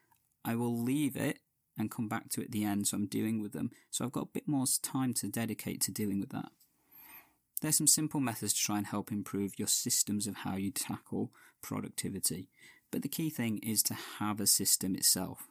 I 0.45 0.57
will 0.57 0.83
leave 0.83 1.17
it 1.17 1.39
and 1.79 1.91
come 1.91 2.09
back 2.09 2.29
to 2.31 2.43
at 2.43 2.51
the 2.51 2.65
end. 2.65 2.89
So 2.89 2.97
I'm 2.97 3.07
dealing 3.07 3.41
with 3.41 3.53
them. 3.53 3.71
So 3.91 4.05
I've 4.05 4.13
got 4.13 4.25
a 4.25 4.33
bit 4.35 4.47
more 4.49 4.67
time 4.83 5.15
to 5.15 5.29
dedicate 5.29 5.81
to 5.83 5.91
dealing 5.91 6.21
with 6.21 6.31
that. 6.31 6.51
There's 7.61 7.77
some 7.77 7.87
simple 7.87 8.21
methods 8.21 8.53
to 8.55 8.61
try 8.61 8.79
and 8.79 8.87
help 8.87 9.13
improve 9.13 9.59
your 9.59 9.69
systems 9.69 10.27
of 10.27 10.39
how 10.39 10.57
you 10.57 10.71
tackle 10.71 11.31
productivity. 11.63 12.49
But 12.91 13.03
the 13.03 13.09
key 13.09 13.31
thing 13.31 13.59
is 13.59 13.83
to 13.85 13.95
have 14.19 14.41
a 14.41 14.47
system 14.47 14.95
itself. 14.95 15.49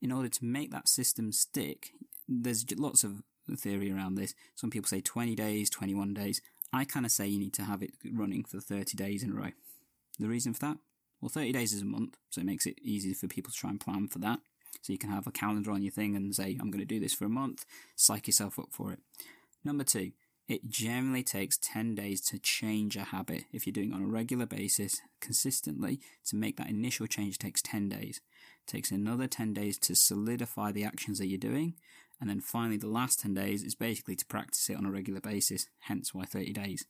In 0.00 0.12
order 0.12 0.28
to 0.28 0.44
make 0.44 0.70
that 0.70 0.88
system 0.88 1.32
stick, 1.32 1.90
there's 2.28 2.64
lots 2.76 3.04
of 3.04 3.22
theory 3.58 3.92
around 3.92 4.14
this. 4.14 4.34
Some 4.54 4.70
people 4.70 4.88
say 4.88 5.00
20 5.00 5.34
days, 5.34 5.68
21 5.68 6.14
days. 6.14 6.40
I 6.72 6.84
kind 6.84 7.04
of 7.04 7.12
say 7.12 7.26
you 7.26 7.38
need 7.38 7.52
to 7.54 7.64
have 7.64 7.82
it 7.82 7.90
running 8.12 8.44
for 8.44 8.60
30 8.60 8.96
days 8.96 9.22
in 9.22 9.32
a 9.32 9.34
row. 9.34 9.50
The 10.18 10.28
reason 10.28 10.54
for 10.54 10.60
that? 10.60 10.78
Well, 11.20 11.28
30 11.28 11.52
days 11.52 11.72
is 11.72 11.82
a 11.82 11.86
month, 11.86 12.16
so 12.30 12.40
it 12.40 12.46
makes 12.46 12.66
it 12.66 12.78
easy 12.80 13.12
for 13.12 13.28
people 13.28 13.52
to 13.52 13.58
try 13.58 13.70
and 13.70 13.80
plan 13.80 14.08
for 14.08 14.18
that. 14.20 14.40
So 14.80 14.92
you 14.92 14.98
can 14.98 15.10
have 15.10 15.26
a 15.26 15.32
calendar 15.32 15.70
on 15.70 15.82
your 15.82 15.92
thing 15.92 16.16
and 16.16 16.34
say, 16.34 16.56
I'm 16.60 16.70
going 16.70 16.80
to 16.80 16.84
do 16.84 17.00
this 17.00 17.14
for 17.14 17.24
a 17.24 17.30
month, 17.30 17.64
psych 17.94 18.26
yourself 18.26 18.58
up 18.58 18.68
for 18.70 18.92
it. 18.92 19.00
Number 19.64 19.84
two, 19.84 20.12
it 20.48 20.68
generally 20.68 21.22
takes 21.22 21.58
10 21.58 21.94
days 21.94 22.20
to 22.22 22.38
change 22.38 22.96
a 22.96 23.04
habit. 23.04 23.44
If 23.52 23.66
you're 23.66 23.72
doing 23.72 23.92
it 23.92 23.94
on 23.94 24.02
a 24.02 24.06
regular 24.06 24.44
basis, 24.44 25.00
consistently, 25.20 26.00
to 26.26 26.36
make 26.36 26.56
that 26.56 26.68
initial 26.68 27.06
change 27.06 27.38
takes 27.38 27.62
10 27.62 27.88
days. 27.88 28.20
It 28.66 28.70
takes 28.70 28.90
another 28.90 29.28
10 29.28 29.54
days 29.54 29.78
to 29.78 29.94
solidify 29.94 30.72
the 30.72 30.84
actions 30.84 31.18
that 31.18 31.28
you're 31.28 31.38
doing. 31.38 31.74
And 32.20 32.28
then 32.28 32.40
finally, 32.40 32.76
the 32.76 32.88
last 32.88 33.20
10 33.20 33.34
days 33.34 33.62
is 33.62 33.74
basically 33.74 34.16
to 34.16 34.26
practice 34.26 34.68
it 34.68 34.76
on 34.76 34.84
a 34.84 34.90
regular 34.90 35.20
basis, 35.20 35.68
hence 35.80 36.12
why 36.12 36.24
30 36.24 36.52
days. 36.52 36.86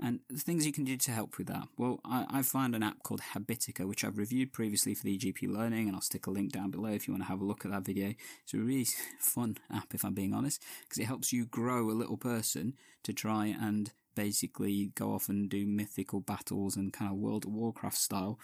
And 0.00 0.20
the 0.30 0.38
things 0.38 0.64
you 0.64 0.72
can 0.72 0.84
do 0.84 0.96
to 0.96 1.10
help 1.10 1.38
with 1.38 1.48
that. 1.48 1.66
Well, 1.76 2.00
I, 2.04 2.24
I 2.30 2.42
found 2.42 2.76
an 2.76 2.84
app 2.84 3.02
called 3.02 3.20
Habitica, 3.34 3.86
which 3.86 4.04
I've 4.04 4.16
reviewed 4.16 4.52
previously 4.52 4.94
for 4.94 5.02
the 5.04 5.18
EGP 5.18 5.48
Learning, 5.48 5.88
and 5.88 5.96
I'll 5.96 6.02
stick 6.02 6.28
a 6.28 6.30
link 6.30 6.52
down 6.52 6.70
below 6.70 6.90
if 6.90 7.08
you 7.08 7.14
want 7.14 7.24
to 7.24 7.28
have 7.28 7.40
a 7.40 7.44
look 7.44 7.64
at 7.64 7.72
that 7.72 7.84
video. 7.84 8.14
It's 8.44 8.54
a 8.54 8.58
really 8.58 8.86
fun 9.18 9.56
app, 9.72 9.94
if 9.94 10.04
I'm 10.04 10.14
being 10.14 10.34
honest, 10.34 10.62
because 10.82 10.98
it 10.98 11.06
helps 11.06 11.32
you 11.32 11.46
grow 11.46 11.90
a 11.90 11.92
little 11.92 12.16
person 12.16 12.74
to 13.02 13.12
try 13.12 13.46
and 13.46 13.92
basically 14.14 14.92
go 14.94 15.14
off 15.14 15.28
and 15.28 15.48
do 15.48 15.66
mythical 15.66 16.20
battles 16.20 16.76
and 16.76 16.92
kind 16.92 17.10
of 17.10 17.18
World 17.18 17.44
of 17.44 17.52
Warcraft 17.52 17.98
style. 17.98 18.38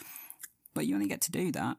But 0.74 0.86
you 0.86 0.94
only 0.94 1.08
get 1.08 1.20
to 1.22 1.30
do 1.30 1.52
that 1.52 1.76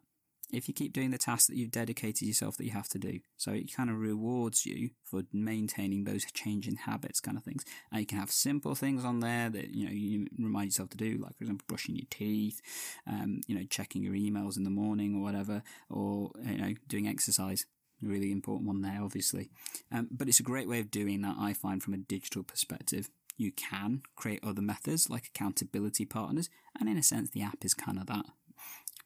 if 0.52 0.68
you 0.68 0.74
keep 0.74 0.94
doing 0.94 1.12
the 1.12 1.18
tasks 1.18 1.48
that 1.48 1.58
you've 1.58 1.72
dedicated 1.72 2.22
yourself 2.22 2.58
that 2.58 2.66
you 2.66 2.72
have 2.72 2.88
to 2.90 3.00
do. 3.00 3.20
So 3.38 3.52
it 3.52 3.74
kind 3.74 3.90
of 3.90 3.98
rewards 4.00 4.66
you 4.66 4.92
for 5.04 5.24
maintaining 5.34 6.04
those 6.04 6.26
changing 6.34 6.76
habits 6.76 7.20
kind 7.20 7.38
of 7.38 7.44
things. 7.44 7.66
And 7.92 8.02
you 8.02 8.06
can 8.06 8.20
have 8.20 8.32
simple 8.32 8.76
things 8.76 9.04
on 9.04 9.20
there 9.20 9.50
that, 9.50 9.70
you 9.72 9.86
know, 9.86 9.92
you 9.92 10.28
remind 10.38 10.68
yourself 10.68 10.92
to 10.92 10.98
do, 10.98 11.18
like 11.22 11.36
for 11.38 11.44
example, 11.44 11.66
brushing 11.68 11.96
your 11.96 12.08
teeth, 12.10 12.62
um, 13.08 13.42
you 13.48 13.56
know, 13.56 13.66
checking 13.70 14.04
your 14.04 14.14
emails 14.14 14.58
in 14.58 14.64
the 14.64 14.70
morning 14.70 15.16
or 15.16 15.24
whatever, 15.24 15.64
or, 15.90 16.32
you 16.44 16.58
know, 16.58 16.74
doing 16.88 17.08
exercise. 17.08 17.66
Really 18.02 18.32
important 18.32 18.68
one 18.68 18.82
there, 18.82 19.00
obviously. 19.02 19.50
Um, 19.92 20.10
but 20.12 20.28
it's 20.28 20.40
a 20.40 20.44
great 20.44 20.68
way 20.68 20.80
of 20.80 20.92
doing 20.92 21.22
that, 21.22 21.38
I 21.40 21.54
find, 21.54 21.82
from 21.82 21.94
a 21.94 21.98
digital 21.98 22.44
perspective. 22.44 23.10
You 23.38 23.52
can 23.52 24.04
create 24.16 24.44
other 24.44 24.62
methods 24.62 25.10
like 25.10 25.28
accountability 25.28 26.06
partners, 26.06 26.50
and 26.80 26.88
in 26.88 26.98
a 26.98 27.04
sense, 27.04 27.32
the 27.32 27.42
app 27.42 27.66
is 27.66 27.74
kind 27.74 27.98
of 27.98 28.08
that 28.08 28.26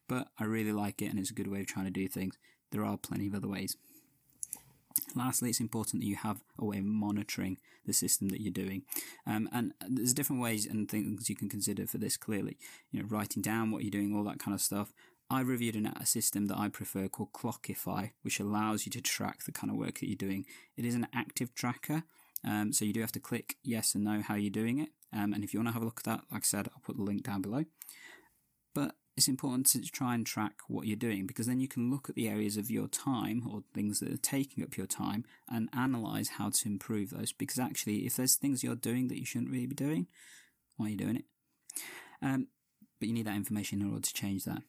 but 0.07 0.27
I 0.39 0.45
really 0.45 0.71
like 0.71 1.01
it 1.01 1.07
and 1.07 1.19
it's 1.19 1.31
a 1.31 1.35
good 1.35 1.47
way 1.47 1.61
of 1.61 1.67
trying 1.67 1.85
to 1.85 1.91
do 1.91 2.07
things. 2.07 2.37
There 2.71 2.85
are 2.85 2.97
plenty 2.97 3.27
of 3.27 3.35
other 3.35 3.47
ways. 3.47 3.77
Lastly, 5.15 5.49
it's 5.49 5.59
important 5.59 6.01
that 6.01 6.07
you 6.07 6.15
have 6.15 6.41
a 6.57 6.65
way 6.65 6.79
of 6.79 6.85
monitoring 6.85 7.57
the 7.85 7.93
system 7.93 8.29
that 8.29 8.41
you're 8.41 8.51
doing. 8.51 8.83
Um, 9.25 9.49
and 9.51 9.73
there's 9.87 10.13
different 10.13 10.41
ways 10.41 10.65
and 10.65 10.89
things 10.89 11.29
you 11.29 11.35
can 11.35 11.49
consider 11.49 11.87
for 11.87 11.97
this 11.97 12.17
clearly. 12.17 12.57
You 12.91 13.01
know, 13.01 13.07
writing 13.07 13.41
down 13.41 13.71
what 13.71 13.83
you're 13.83 13.91
doing, 13.91 14.15
all 14.15 14.23
that 14.25 14.39
kind 14.39 14.53
of 14.53 14.61
stuff. 14.61 14.93
I 15.29 15.41
reviewed 15.41 15.75
an, 15.75 15.85
a 15.85 16.05
system 16.05 16.47
that 16.47 16.57
I 16.57 16.69
prefer 16.69 17.07
called 17.07 17.33
Clockify, 17.33 18.11
which 18.23 18.39
allows 18.39 18.85
you 18.85 18.91
to 18.93 19.01
track 19.01 19.43
the 19.43 19.51
kind 19.51 19.71
of 19.71 19.77
work 19.77 19.99
that 19.99 20.07
you're 20.07 20.15
doing. 20.15 20.45
It 20.75 20.85
is 20.85 20.95
an 20.95 21.07
active 21.13 21.53
tracker, 21.53 22.03
um, 22.43 22.73
so 22.73 22.83
you 22.85 22.93
do 22.93 23.01
have 23.01 23.11
to 23.11 23.19
click 23.19 23.57
yes 23.63 23.93
and 23.93 24.03
no 24.03 24.21
how 24.21 24.35
you're 24.35 24.49
doing 24.49 24.79
it. 24.79 24.89
Um, 25.13 25.33
and 25.33 25.43
if 25.43 25.53
you 25.53 25.59
want 25.59 25.69
to 25.69 25.73
have 25.73 25.81
a 25.81 25.85
look 25.85 25.99
at 25.99 26.05
that, 26.05 26.21
like 26.31 26.43
I 26.43 26.45
said, 26.45 26.67
I'll 26.67 26.81
put 26.83 26.97
the 26.97 27.03
link 27.03 27.23
down 27.23 27.41
below. 27.41 27.65
It's 29.19 29.27
important 29.27 29.65
to 29.65 29.81
try 29.81 30.15
and 30.15 30.25
track 30.25 30.61
what 30.69 30.87
you're 30.87 30.95
doing 30.95 31.27
because 31.27 31.45
then 31.45 31.59
you 31.59 31.67
can 31.67 31.91
look 31.91 32.07
at 32.07 32.15
the 32.15 32.29
areas 32.29 32.55
of 32.55 32.71
your 32.71 32.87
time 32.87 33.43
or 33.45 33.63
things 33.73 33.99
that 33.99 34.13
are 34.13 34.15
taking 34.15 34.63
up 34.63 34.77
your 34.77 34.87
time 34.87 35.25
and 35.49 35.67
analyze 35.73 36.29
how 36.37 36.51
to 36.51 36.69
improve 36.69 37.09
those. 37.09 37.33
Because 37.33 37.59
actually, 37.59 38.05
if 38.05 38.15
there's 38.15 38.37
things 38.37 38.63
you're 38.63 38.75
doing 38.75 39.09
that 39.09 39.19
you 39.19 39.25
shouldn't 39.25 39.51
really 39.51 39.65
be 39.65 39.75
doing, 39.75 40.07
why 40.77 40.85
are 40.85 40.89
you 40.91 40.95
doing 40.95 41.17
it? 41.17 41.25
Um, 42.21 42.47
but 42.97 43.09
you 43.09 43.13
need 43.13 43.27
that 43.27 43.35
information 43.35 43.81
in 43.81 43.89
order 43.89 44.07
to 44.07 44.13
change 44.13 44.45
that. 44.45 44.61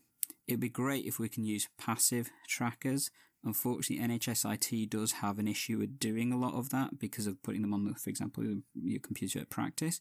It'd 0.49 0.59
be 0.59 0.69
great 0.69 1.05
if 1.05 1.21
we 1.21 1.29
can 1.29 1.45
use 1.45 1.69
passive 1.79 2.29
trackers. 2.49 3.13
Unfortunately, 3.45 4.05
NHSIT 4.05 4.91
does 4.91 5.13
have 5.13 5.39
an 5.39 5.47
issue 5.47 5.79
with 5.79 6.01
doing 6.01 6.33
a 6.33 6.37
lot 6.37 6.55
of 6.55 6.71
that 6.71 6.99
because 6.99 7.29
of 7.29 7.41
putting 7.45 7.63
them 7.63 7.73
on, 7.73 7.85
the, 7.85 7.95
for 7.95 8.11
example, 8.11 8.43
your 8.75 8.99
computer 8.99 9.39
at 9.39 9.49
practice. 9.49 10.01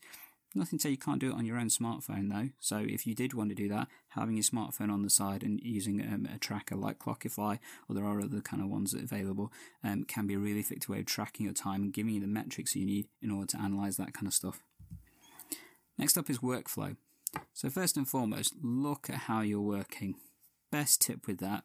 Nothing 0.56 0.80
to 0.80 0.84
say 0.84 0.90
you 0.90 0.98
can't 0.98 1.20
do 1.20 1.30
it 1.30 1.36
on 1.36 1.46
your 1.46 1.58
own 1.58 1.68
smartphone 1.68 2.32
though. 2.32 2.50
So 2.60 2.78
if 2.78 3.06
you 3.06 3.14
did 3.14 3.34
want 3.34 3.50
to 3.50 3.56
do 3.56 3.70
that, 3.70 3.88
having 4.10 4.36
your 4.36 4.44
smartphone 4.44 4.92
on 4.92 5.04
the 5.04 5.10
side 5.10 5.44
and 5.44 5.60
using 5.62 6.02
um, 6.02 6.28
a 6.34 6.40
tracker 6.40 6.76
like 6.76 6.98
Clockify, 6.98 7.60
or 7.88 7.96
there 7.96 8.06
are 8.06 8.20
other 8.20 8.42
kind 8.42 8.64
of 8.64 8.70
ones 8.70 8.92
that 8.92 9.02
are 9.02 9.04
available, 9.04 9.52
um, 9.84 10.06
can 10.06 10.26
be 10.26 10.34
a 10.34 10.40
really 10.40 10.60
effective 10.60 10.90
way 10.90 11.00
of 11.00 11.06
tracking 11.06 11.46
your 11.46 11.54
time 11.54 11.84
and 11.84 11.94
giving 11.94 12.16
you 12.16 12.22
the 12.22 12.28
metrics 12.28 12.76
you 12.76 12.86
need 12.86 13.08
in 13.22 13.30
order 13.30 13.48
to 13.48 13.62
analyze 13.62 13.98
that 13.98 14.14
kind 14.14 14.26
of 14.26 14.34
stuff. 14.34 14.64
Next 15.98 16.18
up 16.18 16.30
is 16.30 16.40
workflow. 16.40 16.96
So 17.54 17.70
first 17.70 17.96
and 17.96 18.08
foremost, 18.08 18.56
look 18.64 19.10
at 19.10 19.16
how 19.16 19.42
you're 19.42 19.62
working. 19.62 20.16
Best 20.72 21.02
tip 21.02 21.28
with 21.28 21.40
that 21.40 21.64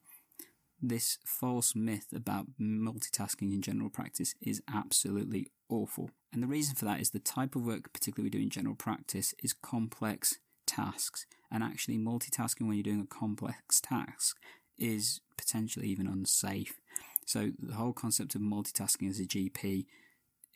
this 0.88 1.18
false 1.24 1.74
myth 1.74 2.06
about 2.14 2.46
multitasking 2.60 3.52
in 3.52 3.62
general 3.62 3.90
practice 3.90 4.34
is 4.40 4.62
absolutely 4.72 5.50
awful. 5.68 6.10
And 6.32 6.42
the 6.42 6.48
reason 6.48 6.74
for 6.74 6.84
that 6.84 7.00
is 7.00 7.10
the 7.10 7.18
type 7.18 7.54
of 7.54 7.64
work, 7.64 7.92
particularly 7.92 8.26
we 8.26 8.38
do 8.38 8.42
in 8.42 8.50
general 8.50 8.74
practice, 8.74 9.34
is 9.42 9.52
complex 9.52 10.38
tasks. 10.66 11.26
And 11.50 11.62
actually, 11.62 11.98
multitasking 11.98 12.66
when 12.66 12.74
you're 12.74 12.82
doing 12.82 13.00
a 13.00 13.06
complex 13.06 13.80
task 13.80 14.36
is 14.78 15.20
potentially 15.36 15.86
even 15.88 16.06
unsafe. 16.06 16.80
So, 17.26 17.52
the 17.58 17.74
whole 17.74 17.92
concept 17.92 18.34
of 18.34 18.40
multitasking 18.40 19.08
as 19.08 19.20
a 19.20 19.24
GP 19.24 19.86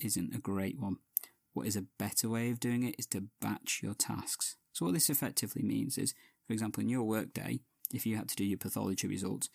isn't 0.00 0.34
a 0.34 0.38
great 0.38 0.78
one. 0.78 0.96
What 1.52 1.66
is 1.66 1.76
a 1.76 1.86
better 1.98 2.28
way 2.28 2.50
of 2.50 2.60
doing 2.60 2.82
it 2.82 2.96
is 2.98 3.06
to 3.06 3.28
batch 3.40 3.80
your 3.82 3.94
tasks. 3.94 4.56
So, 4.72 4.84
what 4.84 4.94
this 4.94 5.10
effectively 5.10 5.62
means 5.62 5.96
is, 5.96 6.14
for 6.46 6.52
example, 6.52 6.82
in 6.82 6.88
your 6.88 7.04
workday, 7.04 7.60
if 7.92 8.04
you 8.04 8.16
had 8.16 8.28
to 8.28 8.36
do 8.36 8.44
your 8.44 8.58
pathology 8.58 9.06
results, 9.06 9.48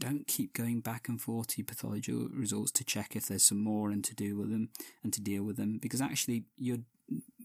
don't 0.00 0.26
keep 0.26 0.52
going 0.52 0.80
back 0.80 1.08
and 1.08 1.20
forth 1.20 1.48
to 1.48 1.64
pathology 1.64 2.12
results 2.12 2.70
to 2.72 2.84
check 2.84 3.16
if 3.16 3.26
there's 3.26 3.44
some 3.44 3.62
more 3.62 3.90
and 3.90 4.04
to 4.04 4.14
do 4.14 4.36
with 4.36 4.50
them 4.50 4.70
and 5.02 5.12
to 5.12 5.20
deal 5.20 5.42
with 5.42 5.56
them 5.56 5.78
because 5.78 6.00
actually 6.00 6.44
you're 6.56 6.78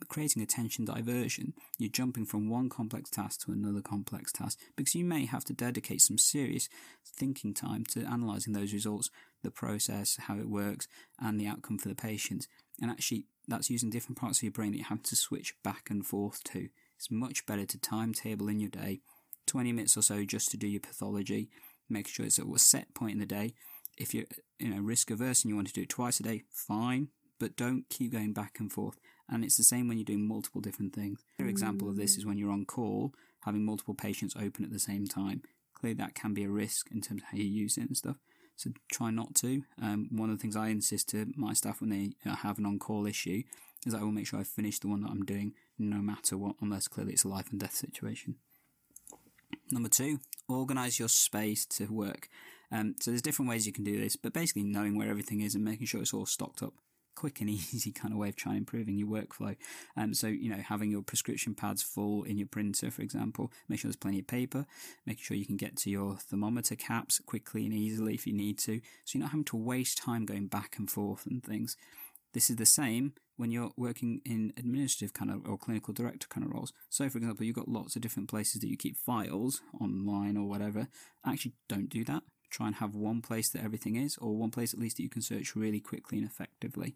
creating 0.09 0.41
attention 0.41 0.85
diversion. 0.85 1.53
You're 1.77 1.89
jumping 1.89 2.25
from 2.25 2.49
one 2.49 2.69
complex 2.69 3.09
task 3.09 3.45
to 3.45 3.51
another 3.51 3.81
complex 3.81 4.31
task 4.31 4.59
because 4.75 4.95
you 4.95 5.05
may 5.05 5.25
have 5.25 5.45
to 5.45 5.53
dedicate 5.53 6.01
some 6.01 6.17
serious 6.17 6.69
thinking 7.05 7.53
time 7.53 7.85
to 7.91 8.01
analysing 8.01 8.53
those 8.53 8.73
results, 8.73 9.09
the 9.41 9.51
process, 9.51 10.17
how 10.23 10.37
it 10.37 10.49
works, 10.49 10.87
and 11.19 11.39
the 11.39 11.47
outcome 11.47 11.77
for 11.77 11.89
the 11.89 11.95
patient. 11.95 12.47
And 12.81 12.91
actually, 12.91 13.25
that's 13.47 13.69
using 13.69 13.89
different 13.89 14.17
parts 14.17 14.39
of 14.39 14.43
your 14.43 14.51
brain 14.51 14.71
that 14.71 14.77
you 14.77 14.85
have 14.85 15.03
to 15.03 15.15
switch 15.15 15.55
back 15.63 15.89
and 15.89 16.05
forth 16.05 16.43
to. 16.45 16.69
It's 16.97 17.11
much 17.11 17.45
better 17.45 17.65
to 17.65 17.79
timetable 17.79 18.49
in 18.49 18.59
your 18.59 18.69
day 18.69 19.01
20 19.45 19.73
minutes 19.73 19.97
or 19.97 20.01
so 20.01 20.23
just 20.23 20.51
to 20.51 20.57
do 20.57 20.67
your 20.67 20.79
pathology 20.79 21.49
make 21.89 22.07
sure 22.07 22.25
it's 22.25 22.39
at 22.39 22.45
a 22.45 22.59
set 22.59 22.93
point 22.93 23.13
in 23.13 23.19
the 23.19 23.25
day. 23.25 23.53
If 23.97 24.13
you're 24.13 24.25
you 24.59 24.69
know 24.69 24.81
risk 24.81 25.11
averse 25.11 25.43
and 25.43 25.49
you 25.49 25.55
want 25.55 25.67
to 25.67 25.73
do 25.73 25.81
it 25.81 25.89
twice 25.89 26.19
a 26.19 26.23
day, 26.23 26.43
fine, 26.49 27.09
but 27.39 27.55
don't 27.55 27.89
keep 27.89 28.11
going 28.11 28.33
back 28.33 28.57
and 28.59 28.71
forth. 28.71 28.99
And 29.29 29.43
it's 29.43 29.57
the 29.57 29.63
same 29.63 29.87
when 29.87 29.97
you're 29.97 30.05
doing 30.05 30.27
multiple 30.27 30.61
different 30.61 30.93
things. 30.93 31.23
An 31.39 31.47
example 31.47 31.89
of 31.89 31.95
this 31.95 32.17
is 32.17 32.25
when 32.25 32.37
you're 32.37 32.51
on 32.51 32.65
call, 32.65 33.13
having 33.45 33.65
multiple 33.65 33.93
patients 33.93 34.35
open 34.35 34.63
at 34.65 34.71
the 34.71 34.79
same 34.79 35.07
time. 35.07 35.41
Clearly, 35.73 35.95
that 35.95 36.15
can 36.15 36.33
be 36.33 36.43
a 36.43 36.49
risk 36.49 36.89
in 36.91 37.01
terms 37.01 37.21
of 37.21 37.27
how 37.31 37.37
you 37.37 37.45
use 37.45 37.77
it 37.77 37.87
and 37.87 37.97
stuff. 37.97 38.17
So 38.55 38.71
try 38.91 39.09
not 39.11 39.35
to. 39.35 39.63
Um, 39.81 40.09
one 40.11 40.29
of 40.29 40.37
the 40.37 40.41
things 40.41 40.55
I 40.55 40.67
insist 40.67 41.09
to 41.09 41.27
my 41.35 41.53
staff 41.53 41.81
when 41.81 41.89
they 41.89 42.11
have 42.25 42.59
an 42.59 42.65
on-call 42.65 43.07
issue 43.07 43.43
is 43.85 43.93
that 43.93 44.01
I 44.01 44.03
will 44.03 44.11
make 44.11 44.27
sure 44.27 44.39
I 44.39 44.43
finish 44.43 44.79
the 44.79 44.87
one 44.87 45.01
that 45.01 45.11
I'm 45.11 45.25
doing 45.25 45.53
no 45.77 45.97
matter 45.97 46.37
what, 46.37 46.55
unless 46.61 46.87
clearly 46.87 47.13
it's 47.13 47.23
a 47.23 47.29
life 47.29 47.49
and 47.51 47.59
death 47.59 47.75
situation. 47.75 48.35
Number 49.71 49.89
two, 49.89 50.19
organize 50.53 50.99
your 50.99 51.09
space 51.09 51.65
to 51.65 51.87
work. 51.87 52.29
Um, 52.71 52.95
so 52.99 53.11
there's 53.11 53.21
different 53.21 53.49
ways 53.49 53.67
you 53.67 53.73
can 53.73 53.83
do 53.83 53.99
this, 53.99 54.15
but 54.15 54.33
basically 54.33 54.63
knowing 54.63 54.97
where 54.97 55.09
everything 55.09 55.41
is 55.41 55.53
and 55.53 55.63
making 55.63 55.85
sure 55.85 56.01
it's 56.01 56.13
all 56.13 56.25
stocked 56.25 56.63
up. 56.63 56.73
Quick 57.15 57.41
and 57.41 57.49
easy 57.51 57.91
kind 57.91 58.11
of 58.11 58.19
way 58.19 58.29
of 58.29 58.35
trying 58.35 58.57
improving 58.57 58.97
your 58.97 59.07
workflow. 59.07 59.55
Um, 59.95 60.15
so 60.15 60.25
you 60.27 60.49
know 60.49 60.57
having 60.57 60.89
your 60.89 61.03
prescription 61.03 61.53
pads 61.53 61.83
full 61.83 62.23
in 62.23 62.39
your 62.39 62.47
printer, 62.47 62.89
for 62.89 63.03
example, 63.03 63.51
make 63.69 63.79
sure 63.79 63.89
there's 63.89 63.95
plenty 63.95 64.19
of 64.19 64.27
paper. 64.27 64.65
Making 65.05 65.23
sure 65.23 65.37
you 65.37 65.45
can 65.45 65.57
get 65.57 65.77
to 65.77 65.91
your 65.91 66.17
thermometer 66.17 66.75
caps 66.75 67.19
quickly 67.19 67.65
and 67.65 67.73
easily 67.73 68.15
if 68.15 68.25
you 68.25 68.33
need 68.33 68.57
to, 68.59 68.81
so 69.05 69.17
you're 69.17 69.23
not 69.23 69.31
having 69.31 69.45
to 69.45 69.57
waste 69.57 69.99
time 69.99 70.25
going 70.25 70.47
back 70.47 70.75
and 70.79 70.89
forth 70.89 71.27
and 71.27 71.43
things. 71.43 71.77
This 72.33 72.49
is 72.49 72.55
the 72.55 72.65
same 72.65 73.13
when 73.37 73.51
you're 73.51 73.71
working 73.77 74.21
in 74.25 74.53
administrative 74.57 75.13
kind 75.13 75.31
of 75.31 75.47
or 75.47 75.57
clinical 75.57 75.93
director 75.93 76.27
kind 76.27 76.45
of 76.45 76.51
roles. 76.51 76.73
So, 76.89 77.09
for 77.09 77.17
example, 77.17 77.45
you've 77.45 77.55
got 77.55 77.67
lots 77.67 77.95
of 77.95 78.01
different 78.01 78.29
places 78.29 78.61
that 78.61 78.67
you 78.67 78.77
keep 78.77 78.97
files 78.97 79.61
online 79.79 80.37
or 80.37 80.47
whatever. 80.47 80.87
Actually, 81.25 81.53
don't 81.67 81.89
do 81.89 82.03
that. 82.05 82.23
Try 82.49 82.67
and 82.67 82.75
have 82.75 82.95
one 82.95 83.21
place 83.21 83.49
that 83.49 83.63
everything 83.63 83.95
is, 83.95 84.17
or 84.17 84.37
one 84.37 84.51
place 84.51 84.73
at 84.73 84.79
least 84.79 84.97
that 84.97 85.03
you 85.03 85.09
can 85.09 85.21
search 85.21 85.55
really 85.55 85.79
quickly 85.79 86.19
and 86.19 86.27
effectively. 86.27 86.95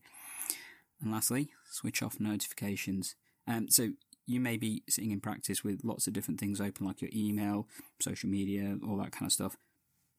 And 1.01 1.11
lastly, 1.11 1.49
switch 1.71 2.03
off 2.03 2.19
notifications. 2.19 3.15
Um, 3.47 3.69
so 3.69 3.89
you 4.25 4.39
may 4.39 4.57
be 4.57 4.83
sitting 4.89 5.11
in 5.11 5.21
practice 5.21 5.63
with 5.63 5.83
lots 5.83 6.05
of 6.05 6.13
different 6.13 6.39
things 6.39 6.59
open, 6.61 6.85
like 6.85 7.01
your 7.01 7.11
email, 7.15 7.67
social 7.99 8.29
media, 8.29 8.77
all 8.87 8.97
that 8.97 9.11
kind 9.11 9.27
of 9.27 9.33
stuff. 9.33 9.57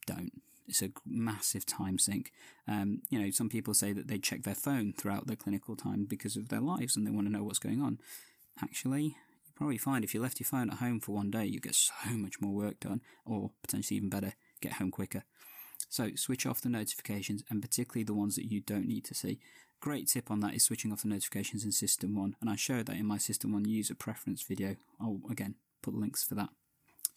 Don't 0.07 0.33
it's 0.69 0.83
a 0.83 0.91
massive 1.07 1.65
time 1.65 1.99
sink. 1.99 2.33
Um, 2.67 3.01
you 3.11 3.19
know, 3.19 3.31
some 3.31 3.49
people 3.49 3.75
say 3.75 3.93
that 3.93 4.09
they 4.09 4.19
check 4.19 4.43
their 4.43 4.55
phone 4.55 4.93
throughout 4.93 5.27
their 5.27 5.37
clinical 5.37 5.77
time 5.77 6.07
because 6.09 6.37
of 6.37 6.49
their 6.49 6.61
lives 6.61 6.97
and 6.97 7.07
they 7.07 7.11
want 7.11 7.27
to 7.27 7.33
know 7.33 7.43
what's 7.43 7.59
going 7.59 7.81
on. 7.81 7.99
Actually, 8.63 9.03
you 9.03 9.53
probably 9.57 9.79
find 9.79 10.05
if 10.05 10.15
you 10.15 10.21
left 10.21 10.41
your 10.41 10.47
phone 10.47 10.71
at 10.71 10.79
home 10.79 11.01
for 11.01 11.13
one 11.13 11.31
day, 11.31 11.47
you 11.47 11.61
get 11.61 11.75
so 11.75 12.11
much 12.11 12.41
more 12.41 12.53
work 12.53 12.81
done, 12.81 13.01
or 13.25 13.51
potentially 13.63 13.97
even 13.97 14.11
better, 14.11 14.35
get 14.61 14.75
home 14.75 14.91
quicker. 14.91 15.25
So 15.89 16.11
switch 16.17 16.45
off 16.45 16.61
the 16.61 16.69
notifications 16.69 17.43
and 17.49 17.63
particularly 17.63 18.05
the 18.05 18.15
ones 18.15 18.37
that 18.37 18.51
you 18.51 18.61
don't 18.61 18.87
need 18.87 19.05
to 19.07 19.15
see. 19.15 19.41
Great 19.81 20.09
tip 20.09 20.31
on 20.31 20.41
that 20.41 20.55
is 20.55 20.65
switching 20.65 20.93
off 20.93 21.03
the 21.03 21.09
notifications 21.09 21.65
in 21.65 21.71
SystmOne, 21.71 22.33
and 22.41 22.51
I 22.51 22.57
showed 22.57 22.87
that 22.87 22.97
in 22.97 23.07
my 23.07 23.17
SystmOne 23.17 23.67
user 23.67 23.95
preference 23.95 24.43
video. 24.43 24.77
I'll 25.01 25.21
again 25.31 25.55
put 25.83 25.95
links 25.95 26.25
for 26.25 26.35
that 26.35 26.51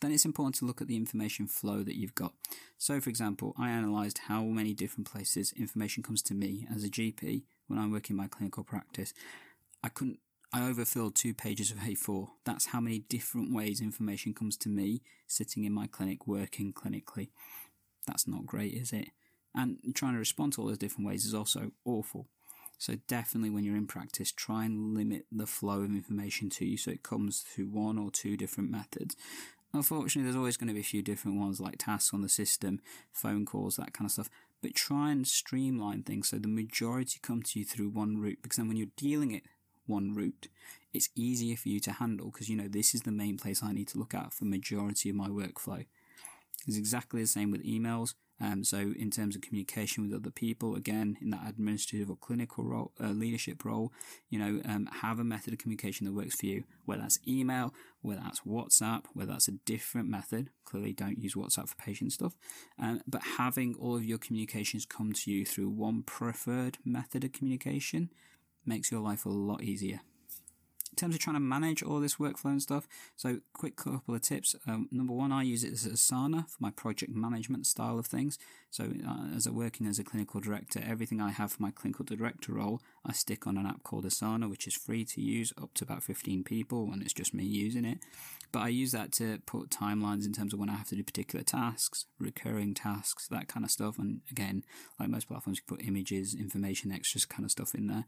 then 0.01 0.11
it's 0.11 0.25
important 0.25 0.55
to 0.55 0.65
look 0.65 0.81
at 0.81 0.87
the 0.87 0.95
information 0.95 1.47
flow 1.47 1.83
that 1.83 1.95
you've 1.95 2.15
got. 2.15 2.33
So, 2.77 2.99
for 2.99 3.09
example, 3.09 3.55
I 3.57 3.69
analysed 3.69 4.19
how 4.27 4.43
many 4.43 4.73
different 4.73 5.09
places 5.09 5.53
information 5.57 6.03
comes 6.03 6.21
to 6.23 6.33
me 6.33 6.67
as 6.73 6.83
a 6.83 6.89
GP 6.89 7.43
when 7.67 7.79
I'm 7.79 7.91
working 7.91 8.15
my 8.15 8.27
clinical 8.27 8.63
practice. 8.63 9.13
I 9.83 9.89
couldn't. 9.89 10.19
I 10.53 10.67
overfilled 10.67 11.15
two 11.15 11.33
pages 11.33 11.71
of 11.71 11.77
A4. 11.77 12.27
That's 12.43 12.67
how 12.67 12.81
many 12.81 12.99
different 12.99 13.53
ways 13.53 13.79
information 13.79 14.33
comes 14.33 14.57
to 14.57 14.69
me 14.69 15.01
sitting 15.25 15.63
in 15.63 15.71
my 15.71 15.87
clinic 15.87 16.27
working 16.27 16.73
clinically. 16.73 17.29
That's 18.05 18.27
not 18.27 18.45
great, 18.45 18.73
is 18.73 18.91
it? 18.91 19.09
And 19.55 19.77
trying 19.93 20.13
to 20.13 20.19
respond 20.19 20.53
to 20.53 20.61
all 20.61 20.67
those 20.67 20.77
different 20.77 21.07
ways 21.07 21.23
is 21.23 21.33
also 21.33 21.71
awful. 21.85 22.27
So 22.77 22.95
definitely 23.07 23.51
when 23.51 23.63
you're 23.63 23.77
in 23.77 23.87
practice, 23.87 24.31
try 24.31 24.65
and 24.65 24.93
limit 24.93 25.25
the 25.31 25.45
flow 25.45 25.81
of 25.81 25.91
information 25.91 26.49
to 26.49 26.65
you 26.65 26.77
so 26.77 26.91
it 26.91 27.03
comes 27.03 27.41
through 27.41 27.67
one 27.67 27.97
or 27.97 28.09
two 28.09 28.35
different 28.35 28.71
methods. 28.71 29.15
Unfortunately, 29.73 30.23
there's 30.23 30.35
always 30.35 30.57
going 30.57 30.67
to 30.67 30.73
be 30.73 30.81
a 30.81 30.83
few 30.83 31.01
different 31.01 31.39
ones 31.39 31.61
like 31.61 31.77
tasks 31.77 32.13
on 32.13 32.21
the 32.21 32.29
system, 32.29 32.81
phone 33.11 33.45
calls, 33.45 33.77
that 33.77 33.93
kind 33.93 34.07
of 34.07 34.11
stuff. 34.11 34.29
But 34.61 34.75
try 34.75 35.11
and 35.11 35.27
streamline 35.27 36.03
things 36.03 36.29
so 36.29 36.37
the 36.37 36.47
majority 36.47 37.19
come 37.21 37.41
to 37.43 37.59
you 37.59 37.65
through 37.65 37.89
one 37.89 38.17
route 38.17 38.39
because 38.41 38.57
then 38.57 38.67
when 38.67 38.77
you're 38.77 38.87
dealing 38.97 39.31
it 39.31 39.43
one 39.87 40.13
route, 40.13 40.47
it's 40.93 41.09
easier 41.15 41.55
for 41.55 41.69
you 41.69 41.79
to 41.81 41.91
handle 41.93 42.29
because 42.31 42.49
you 42.49 42.57
know 42.57 42.67
this 42.67 42.93
is 42.93 43.01
the 43.01 43.11
main 43.11 43.37
place 43.37 43.63
I 43.63 43.71
need 43.71 43.87
to 43.89 43.97
look 43.97 44.13
at 44.13 44.33
for 44.33 44.45
majority 44.45 45.09
of 45.09 45.15
my 45.15 45.29
workflow. 45.29 45.85
It's 46.67 46.77
exactly 46.77 47.21
the 47.21 47.27
same 47.27 47.51
with 47.51 47.63
emails. 47.65 48.13
Um, 48.39 48.63
so, 48.63 48.93
in 48.97 49.11
terms 49.11 49.35
of 49.35 49.41
communication 49.41 50.03
with 50.03 50.19
other 50.19 50.31
people, 50.31 50.75
again, 50.75 51.15
in 51.21 51.29
that 51.29 51.47
administrative 51.47 52.09
or 52.09 52.15
clinical 52.15 52.63
role, 52.63 52.91
uh, 52.99 53.09
leadership 53.09 53.63
role, 53.63 53.93
you 54.29 54.39
know, 54.39 54.61
um, 54.65 54.87
have 55.01 55.19
a 55.19 55.23
method 55.23 55.53
of 55.53 55.59
communication 55.59 56.05
that 56.05 56.13
works 56.13 56.35
for 56.35 56.47
you, 56.47 56.63
whether 56.85 57.03
that's 57.03 57.19
email, 57.27 57.71
whether 58.01 58.21
that's 58.21 58.39
WhatsApp, 58.39 59.03
whether 59.13 59.31
that's 59.31 59.47
a 59.47 59.51
different 59.51 60.09
method. 60.09 60.49
Clearly, 60.65 60.91
don't 60.91 61.19
use 61.19 61.35
WhatsApp 61.35 61.69
for 61.69 61.75
patient 61.75 62.13
stuff, 62.13 62.35
um, 62.79 63.01
but 63.05 63.21
having 63.37 63.75
all 63.75 63.95
of 63.95 64.05
your 64.05 64.17
communications 64.17 64.87
come 64.87 65.13
to 65.13 65.31
you 65.31 65.45
through 65.45 65.69
one 65.69 66.01
preferred 66.01 66.79
method 66.83 67.23
of 67.23 67.33
communication 67.33 68.09
makes 68.65 68.91
your 68.91 69.01
life 69.01 69.23
a 69.25 69.29
lot 69.29 69.61
easier. 69.61 70.01
In 70.91 70.97
terms 70.97 71.15
of 71.15 71.21
trying 71.21 71.35
to 71.35 71.41
manage 71.41 71.81
all 71.81 71.99
this 71.99 72.15
workflow 72.15 72.51
and 72.51 72.61
stuff, 72.61 72.87
so 73.15 73.39
quick 73.53 73.77
couple 73.77 74.13
of 74.13 74.21
tips. 74.21 74.55
Um, 74.67 74.89
number 74.91 75.13
one, 75.13 75.31
I 75.31 75.43
use 75.43 75.63
it 75.63 75.71
as 75.71 75.87
Asana 75.87 76.49
for 76.49 76.57
my 76.59 76.71
project 76.71 77.15
management 77.15 77.65
style 77.65 77.97
of 77.97 78.07
things. 78.07 78.37
So 78.69 78.91
uh, 79.07 79.35
as 79.35 79.47
a 79.47 79.53
working 79.53 79.87
as 79.87 79.99
a 79.99 80.03
clinical 80.03 80.41
director, 80.41 80.81
everything 80.85 81.21
I 81.21 81.31
have 81.31 81.53
for 81.53 81.61
my 81.61 81.71
clinical 81.71 82.03
director 82.03 82.53
role, 82.53 82.81
I 83.05 83.13
stick 83.13 83.47
on 83.47 83.57
an 83.57 83.65
app 83.65 83.83
called 83.83 84.05
Asana, 84.05 84.49
which 84.49 84.67
is 84.67 84.73
free 84.73 85.05
to 85.05 85.21
use 85.21 85.53
up 85.61 85.73
to 85.75 85.85
about 85.85 86.03
15 86.03 86.43
people, 86.43 86.89
and 86.91 87.01
it's 87.01 87.13
just 87.13 87.33
me 87.33 87.45
using 87.45 87.85
it. 87.85 87.99
But 88.51 88.63
I 88.63 88.67
use 88.67 88.91
that 88.91 89.13
to 89.13 89.39
put 89.45 89.69
timelines 89.69 90.25
in 90.25 90.33
terms 90.33 90.53
of 90.53 90.59
when 90.59 90.69
I 90.69 90.75
have 90.75 90.89
to 90.89 90.95
do 90.95 91.03
particular 91.03 91.43
tasks, 91.43 92.05
recurring 92.19 92.73
tasks, 92.73 93.27
that 93.29 93.47
kind 93.47 93.63
of 93.63 93.71
stuff. 93.71 93.97
And 93.97 94.21
again, 94.29 94.63
like 94.99 95.09
most 95.09 95.29
platforms, 95.29 95.59
you 95.59 95.75
put 95.75 95.85
images, 95.85 96.35
information, 96.35 96.91
extras 96.91 97.23
kind 97.23 97.45
of 97.45 97.51
stuff 97.51 97.73
in 97.73 97.87
there. 97.87 98.05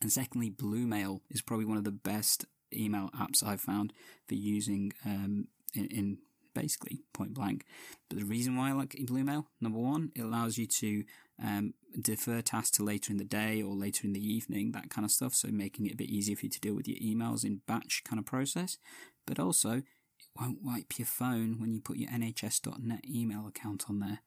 And 0.00 0.12
secondly, 0.12 0.50
Bluemail 0.50 1.20
is 1.30 1.42
probably 1.42 1.66
one 1.66 1.76
of 1.76 1.84
the 1.84 1.90
best 1.90 2.46
email 2.72 3.10
apps 3.18 3.44
I've 3.44 3.60
found 3.60 3.92
for 4.28 4.34
using 4.34 4.92
um, 5.04 5.48
in, 5.74 5.86
in, 5.86 6.18
basically 6.54 7.02
point 7.12 7.34
blank. 7.34 7.64
But 8.08 8.18
the 8.18 8.24
reason 8.24 8.56
why 8.56 8.70
I 8.70 8.72
like 8.72 8.90
Bluemail, 8.90 9.46
number 9.60 9.78
one, 9.78 10.12
it 10.14 10.22
allows 10.22 10.56
you 10.56 10.66
to 10.66 11.04
um, 11.42 11.74
defer 12.00 12.40
tasks 12.42 12.76
to 12.76 12.84
later 12.84 13.12
in 13.12 13.18
the 13.18 13.24
day 13.24 13.60
or 13.60 13.74
later 13.74 14.06
in 14.06 14.12
the 14.12 14.24
evening, 14.24 14.70
that 14.72 14.88
kind 14.88 15.04
of 15.04 15.10
stuff. 15.10 15.34
So 15.34 15.48
making 15.48 15.86
it 15.86 15.94
a 15.94 15.96
bit 15.96 16.10
easier 16.10 16.36
for 16.36 16.46
you 16.46 16.50
to 16.50 16.60
deal 16.60 16.74
with 16.74 16.86
your 16.86 16.98
emails 16.98 17.44
in 17.44 17.62
batch 17.66 18.02
kind 18.04 18.20
of 18.20 18.26
process. 18.26 18.78
But 19.26 19.40
also, 19.40 19.78
it 19.78 19.84
won't 20.40 20.62
wipe 20.62 20.98
your 20.98 21.06
phone 21.06 21.56
when 21.58 21.72
you 21.72 21.80
put 21.80 21.96
your 21.96 22.10
NHS.net 22.10 23.04
email 23.08 23.46
account 23.48 23.86
on 23.88 23.98
there. 24.00 24.20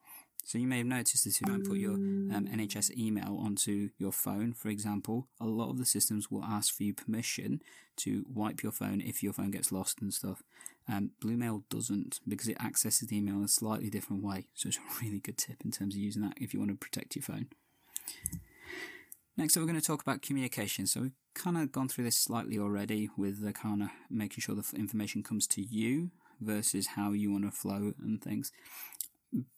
So 0.47 0.57
you 0.57 0.65
may 0.65 0.77
have 0.77 0.87
noticed 0.87 1.25
this 1.25 1.35
if 1.35 1.41
you 1.41 1.47
don't 1.47 1.67
put 1.67 1.77
your 1.77 1.95
um, 1.95 2.47
NHS 2.49 2.97
email 2.97 3.37
onto 3.37 3.89
your 3.97 4.13
phone, 4.13 4.53
for 4.53 4.69
example, 4.69 5.27
a 5.41 5.45
lot 5.45 5.69
of 5.69 5.77
the 5.77 5.85
systems 5.85 6.31
will 6.31 6.41
ask 6.41 6.73
for 6.73 6.83
you 6.83 6.93
permission 6.93 7.61
to 7.97 8.25
wipe 8.33 8.63
your 8.63 8.71
phone 8.71 9.01
if 9.01 9.21
your 9.21 9.33
phone 9.33 9.51
gets 9.51 9.73
lost 9.73 10.01
and 10.01 10.13
stuff. 10.13 10.43
Um, 10.87 11.11
Bluemail 11.21 11.63
doesn't 11.69 12.21
because 12.25 12.47
it 12.47 12.63
accesses 12.63 13.09
the 13.09 13.17
email 13.17 13.35
in 13.35 13.43
a 13.43 13.49
slightly 13.49 13.89
different 13.89 14.23
way. 14.23 14.47
So 14.53 14.69
it's 14.69 14.77
a 14.77 15.03
really 15.03 15.19
good 15.19 15.37
tip 15.37 15.57
in 15.65 15.71
terms 15.71 15.95
of 15.95 15.99
using 15.99 16.21
that 16.21 16.37
if 16.37 16.53
you 16.53 16.61
want 16.61 16.71
to 16.71 16.77
protect 16.77 17.17
your 17.17 17.23
phone. 17.23 17.47
Next 19.35 19.57
we're 19.57 19.63
going 19.63 19.75
to 19.75 19.85
talk 19.85 20.01
about 20.01 20.21
communication. 20.21 20.87
So 20.87 21.01
we've 21.01 21.11
kind 21.35 21.57
of 21.57 21.73
gone 21.73 21.89
through 21.89 22.05
this 22.05 22.17
slightly 22.17 22.57
already 22.57 23.09
with 23.17 23.43
the 23.43 23.51
kind 23.51 23.83
of 23.83 23.89
making 24.09 24.43
sure 24.43 24.55
the 24.55 24.63
information 24.77 25.23
comes 25.23 25.45
to 25.47 25.61
you 25.61 26.11
versus 26.39 26.87
how 26.95 27.11
you 27.11 27.33
want 27.33 27.43
to 27.43 27.51
flow 27.51 27.91
and 28.01 28.21
things 28.21 28.53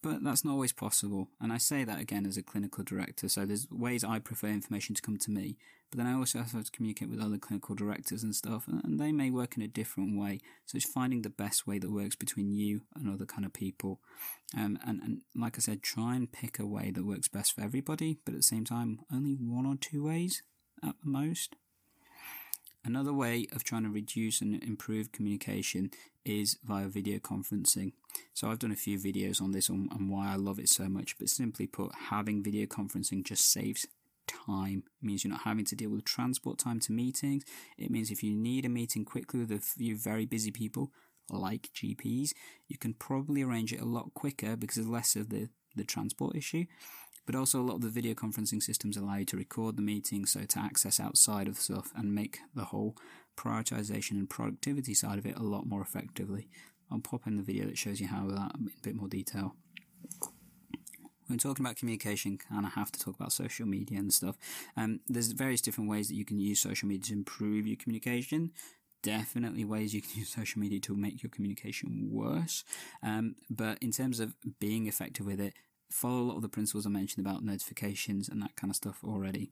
but 0.02 0.24
that's 0.24 0.44
not 0.44 0.54
always 0.54 0.72
possible. 0.72 1.30
And 1.40 1.54
I 1.54 1.58
say 1.58 1.84
that 1.84 2.00
again 2.00 2.26
as 2.26 2.38
a 2.38 2.44
clinical 2.44 2.84
director. 2.84 3.30
So 3.30 3.46
there's 3.46 3.68
ways 3.70 4.04
I 4.04 4.20
prefer 4.20 4.48
information 4.48 4.96
to 4.96 5.02
come 5.02 5.18
to 5.20 5.32
me, 5.32 5.58
but 5.90 5.98
then 5.98 6.08
I 6.08 6.14
also 6.14 6.40
have 6.40 6.52
to 6.52 6.72
communicate 6.72 7.10
with 7.10 7.22
other 7.22 7.38
clinical 7.38 7.76
directors 7.76 8.24
and 8.24 8.36
stuff, 8.36 8.68
and 8.68 9.00
they 9.00 9.12
may 9.12 9.30
work 9.30 9.58
in 9.58 9.64
a 9.64 9.68
different 9.68 10.20
way. 10.20 10.40
So 10.66 10.76
it's 10.76 10.90
finding 10.90 11.22
the 11.22 11.30
best 11.30 11.68
way 11.68 11.80
that 11.80 11.92
works 11.92 12.16
between 12.16 12.52
you 12.52 12.82
and 12.96 13.10
other 13.10 13.26
kind 13.26 13.46
of 13.46 13.54
people. 13.54 14.00
Um, 14.58 14.80
and, 14.86 15.02
and 15.02 15.22
like 15.36 15.58
I 15.58 15.60
said, 15.60 15.84
try 15.84 16.16
and 16.16 16.32
pick 16.32 16.60
a 16.60 16.66
way 16.66 16.92
that 16.92 17.06
works 17.06 17.28
best 17.28 17.54
for 17.54 17.62
everybody, 17.62 18.20
but 18.26 18.34
at 18.34 18.40
the 18.40 18.44
same 18.44 18.66
time, 18.66 19.00
only 19.14 19.34
one 19.34 19.66
or 19.66 19.76
two 19.76 20.04
ways 20.06 20.44
at 20.84 20.96
the 21.04 21.10
most. 21.10 21.56
Another 22.84 23.14
way 23.14 23.46
of 23.52 23.64
trying 23.64 23.84
to 23.84 23.90
reduce 23.90 24.42
and 24.42 24.64
improve 24.64 25.12
communication 25.12 25.92
is 26.24 26.58
via 26.64 26.88
video 26.88 27.20
conferencing. 27.20 27.92
So 28.34 28.50
I've 28.50 28.60
done 28.60 28.72
a 28.72 28.78
few 28.78 28.98
videos 28.98 29.42
on 29.42 29.52
this 29.52 29.70
and, 29.70 30.10
why 30.10 30.32
I 30.32 30.36
love 30.36 30.60
it 30.60 30.70
so 30.70 30.88
much, 30.88 31.18
but 31.20 31.30
simply 31.30 31.68
put, 31.68 31.92
having 32.10 32.42
video 32.42 32.66
conferencing 32.66 33.24
just 33.24 33.52
saves 33.52 33.86
time. 34.28 34.84
It 35.02 35.06
means 35.06 35.24
you're 35.24 35.32
not 35.32 35.42
having 35.42 35.66
to 35.66 35.76
deal 35.76 35.90
with 35.90 36.06
transport 36.06 36.58
time 36.58 36.80
to 36.82 36.94
meetings. 36.94 37.44
It 37.78 37.92
means 37.92 38.12
if 38.12 38.24
you 38.24 38.32
need 38.32 38.66
a 38.66 38.70
meeting 38.70 39.04
quickly 39.04 39.42
with 39.42 39.52
a 39.52 39.60
few 39.60 39.98
very 39.98 40.26
busy 40.26 40.52
people, 40.52 40.92
like 41.30 41.70
GPs, 41.76 42.32
you 42.68 42.78
can 42.78 42.94
probably 42.94 43.42
arrange 43.42 43.74
it 43.74 43.82
a 43.82 43.86
lot 43.86 44.14
quicker 44.14 44.56
because 44.56 44.76
there's 44.76 44.88
less 44.88 45.16
of 45.16 45.30
the, 45.30 45.50
the 45.76 45.84
transport 45.84 46.36
issue. 46.36 46.66
But 47.30 47.38
also, 47.38 47.60
a 47.60 47.62
lot 47.62 47.76
of 47.76 47.82
the 47.82 47.90
video 47.90 48.16
conferencing 48.16 48.64
systems 48.64 48.98
allow 48.98 49.18
you 49.18 49.26
to 49.26 49.38
record 49.38 49.78
the 49.78 49.84
meeting, 49.84 50.26
so 50.26 50.46
to 50.46 50.60
access 50.60 51.00
outside 51.00 51.48
of 51.48 51.60
stuff 51.60 51.92
and 51.96 52.16
make 52.16 52.40
the 52.56 52.64
whole 52.64 52.98
prioritization 53.38 54.14
and 54.14 54.28
productivity 54.28 54.96
side 54.96 55.20
of 55.20 55.28
it 55.28 55.38
a 55.38 55.44
lot 55.44 55.68
more 55.68 55.84
effectively. 55.84 56.50
I'll 56.92 56.98
pop 56.98 57.28
in 57.28 57.38
the 57.38 57.44
video 57.44 57.68
that 57.68 57.78
shows 57.78 58.02
you 58.02 58.08
how 58.08 58.26
that 58.30 58.56
in 58.60 58.72
a 58.76 58.82
bit 58.82 58.96
more 58.96 59.08
detail. 59.08 59.54
When 61.28 61.38
talking 61.38 61.64
about 61.64 61.76
communication, 61.76 62.40
and 62.50 62.66
I 62.66 62.70
have 62.70 62.92
to 62.94 63.00
talk 63.00 63.14
about 63.20 63.32
social 63.32 63.68
media 63.68 64.00
and 64.00 64.12
stuff. 64.12 64.36
Um, 64.76 65.02
there's 65.08 65.32
various 65.32 65.62
different 65.62 65.88
ways 65.88 66.08
that 66.08 66.16
you 66.16 66.26
can 66.26 66.40
use 66.40 66.60
social 66.60 66.88
media 66.88 67.10
to 67.10 67.14
improve 67.14 67.68
your 67.68 67.78
communication 67.78 68.54
definitely 69.02 69.64
ways 69.64 69.94
you 69.94 70.02
can 70.02 70.12
use 70.16 70.30
social 70.30 70.60
media 70.60 70.80
to 70.80 70.96
make 70.96 71.24
your 71.24 71.30
communication 71.30 72.10
worse. 72.12 72.64
Um, 73.04 73.36
but 73.50 73.78
in 73.82 73.92
terms 73.92 74.20
of 74.20 74.34
being 74.60 74.88
effective 74.88 75.26
with 75.26 75.40
it, 75.40 75.54
follow 75.90 76.20
a 76.20 76.28
lot 76.28 76.36
of 76.36 76.42
the 76.42 76.50
principles 76.50 76.86
I 76.86 76.90
mentioned 76.90 77.26
about 77.26 77.44
notifications 77.44 78.30
and 78.30 78.42
that 78.42 78.56
kind 78.56 78.72
of 78.72 78.76
stuff 78.76 79.00
already. 79.04 79.52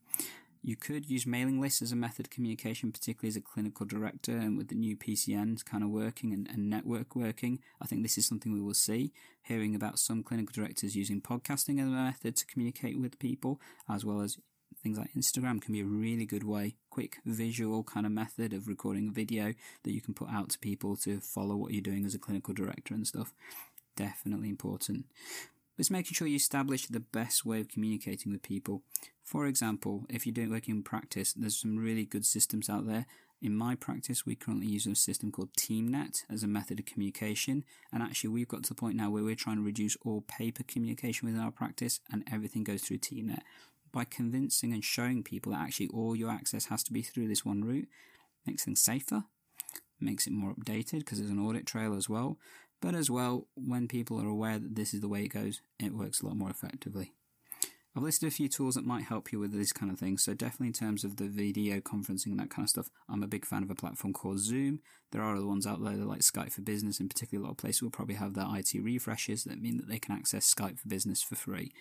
You 0.63 0.75
could 0.75 1.09
use 1.09 1.25
mailing 1.25 1.61
lists 1.61 1.81
as 1.81 1.91
a 1.91 1.95
method 1.95 2.27
of 2.27 2.29
communication, 2.29 2.91
particularly 2.91 3.29
as 3.29 3.37
a 3.37 3.41
clinical 3.41 3.85
director 3.85 4.35
and 4.35 4.57
with 4.57 4.67
the 4.67 4.75
new 4.75 4.97
PCNs 4.97 5.63
kind 5.63 5.83
of 5.83 5.89
working 5.89 6.33
and, 6.33 6.47
and 6.49 6.69
network 6.69 7.15
working. 7.15 7.59
I 7.81 7.85
think 7.85 8.01
this 8.01 8.17
is 8.17 8.27
something 8.27 8.51
we 8.51 8.61
will 8.61 8.73
see. 8.73 9.13
Hearing 9.43 9.75
about 9.75 9.99
some 9.99 10.23
clinical 10.23 10.51
directors 10.53 10.95
using 10.95 11.21
podcasting 11.21 11.79
as 11.79 11.87
a 11.87 11.91
method 11.91 12.35
to 12.35 12.45
communicate 12.45 12.99
with 12.99 13.19
people, 13.19 13.61
as 13.89 14.03
well 14.03 14.21
as 14.21 14.37
things 14.83 14.97
like 14.97 15.13
Instagram 15.13 15.61
can 15.61 15.73
be 15.73 15.81
a 15.81 15.85
really 15.85 16.25
good 16.25 16.43
way, 16.43 16.75
quick 16.89 17.17
visual 17.25 17.83
kind 17.83 18.05
of 18.05 18.11
method 18.11 18.51
of 18.51 18.67
recording 18.67 19.09
a 19.09 19.11
video 19.11 19.53
that 19.83 19.93
you 19.93 20.01
can 20.01 20.13
put 20.13 20.29
out 20.29 20.49
to 20.49 20.59
people 20.59 20.97
to 20.97 21.19
follow 21.21 21.55
what 21.55 21.71
you're 21.71 21.81
doing 21.81 22.05
as 22.05 22.13
a 22.13 22.19
clinical 22.19 22.53
director 22.53 22.93
and 22.93 23.07
stuff. 23.07 23.33
Definitely 23.95 24.49
important 24.49 25.05
but 25.77 25.81
it's 25.81 25.91
making 25.91 26.13
sure 26.15 26.27
you 26.27 26.35
establish 26.35 26.87
the 26.87 26.99
best 26.99 27.45
way 27.45 27.61
of 27.61 27.69
communicating 27.69 28.31
with 28.31 28.41
people. 28.41 28.81
For 29.23 29.45
example, 29.45 30.07
if 30.09 30.25
you're 30.25 30.33
doing 30.33 30.49
working 30.49 30.77
in 30.77 30.83
practice, 30.83 31.33
there's 31.33 31.61
some 31.61 31.77
really 31.77 32.03
good 32.03 32.25
systems 32.25 32.67
out 32.67 32.87
there. 32.87 33.05
In 33.43 33.55
my 33.55 33.75
practice, 33.75 34.25
we 34.25 34.33
currently 34.33 34.65
use 34.65 34.87
a 34.87 34.95
system 34.95 35.31
called 35.31 35.53
TeamNet 35.53 36.23
as 36.31 36.41
a 36.41 36.47
method 36.47 36.79
of 36.79 36.87
communication. 36.87 37.63
And 37.93 38.01
actually, 38.01 38.31
we've 38.31 38.47
got 38.47 38.63
to 38.63 38.69
the 38.69 38.75
point 38.75 38.95
now 38.95 39.11
where 39.11 39.23
we're 39.23 39.35
trying 39.35 39.57
to 39.57 39.61
reduce 39.61 39.95
all 40.03 40.21
paper 40.21 40.63
communication 40.63 41.27
within 41.27 41.41
our 41.41 41.51
practice 41.51 41.99
and 42.11 42.23
everything 42.31 42.63
goes 42.63 42.81
through 42.81 42.97
TeamNet. 42.97 43.41
By 43.91 44.05
convincing 44.05 44.73
and 44.73 44.83
showing 44.83 45.21
people 45.21 45.51
that 45.51 45.61
actually 45.61 45.89
all 45.89 46.15
your 46.15 46.31
access 46.31 46.65
has 46.65 46.81
to 46.83 46.93
be 46.93 47.03
through 47.03 47.27
this 47.27 47.45
one 47.45 47.63
route, 47.63 47.87
makes 48.47 48.65
things 48.65 48.81
safer, 48.81 49.25
makes 49.99 50.25
it 50.25 50.33
more 50.33 50.53
updated 50.53 50.99
because 50.99 51.19
there's 51.19 51.31
an 51.31 51.39
audit 51.39 51.67
trail 51.67 51.95
as 51.95 52.09
well, 52.09 52.37
but 52.81 52.95
as 52.95 53.09
well, 53.09 53.47
when 53.55 53.87
people 53.87 54.21
are 54.21 54.27
aware 54.27 54.59
that 54.59 54.75
this 54.75 54.93
is 54.93 55.01
the 55.01 55.07
way 55.07 55.23
it 55.23 55.29
goes, 55.29 55.61
it 55.79 55.93
works 55.93 56.21
a 56.21 56.25
lot 56.25 56.37
more 56.37 56.49
effectively. 56.49 57.13
I've 57.95 58.03
listed 58.03 58.27
a 58.27 58.31
few 58.31 58.47
tools 58.47 58.75
that 58.75 58.85
might 58.85 59.05
help 59.05 59.31
you 59.31 59.39
with 59.39 59.51
this 59.51 59.73
kind 59.73 59.91
of 59.91 59.97
thing. 59.97 60.19
So 60.19 60.35
definitely 60.35 60.67
in 60.67 60.73
terms 60.73 61.03
of 61.03 61.17
the 61.17 61.27
video 61.27 61.79
conferencing 61.79 62.27
and 62.27 62.39
that 62.39 62.51
kind 62.51 62.63
of 62.63 62.69
stuff, 62.69 62.91
I'm 63.09 63.23
a 63.23 63.27
big 63.27 63.43
fan 63.43 63.63
of 63.63 63.71
a 63.71 63.75
platform 63.75 64.13
called 64.13 64.37
Zoom. 64.37 64.81
There 65.11 65.23
are 65.23 65.35
other 65.35 65.47
ones 65.47 65.65
out 65.65 65.83
there 65.83 65.95
like 65.95 66.19
Skype 66.19 66.51
for 66.51 66.61
Business, 66.61 66.99
and 66.99 67.09
particularly 67.09 67.43
a 67.43 67.47
lot 67.47 67.53
of 67.53 67.57
places 67.57 67.81
will 67.81 67.89
probably 67.89 68.13
have 68.13 68.35
their 68.35 68.45
IT 68.55 68.79
refreshes 68.79 69.45
that 69.45 69.59
mean 69.59 69.77
that 69.77 69.89
they 69.89 69.97
can 69.97 70.13
access 70.13 70.53
Skype 70.53 70.77
for 70.77 70.87
Business 70.87 71.23
for 71.23 71.33
free. 71.33 71.71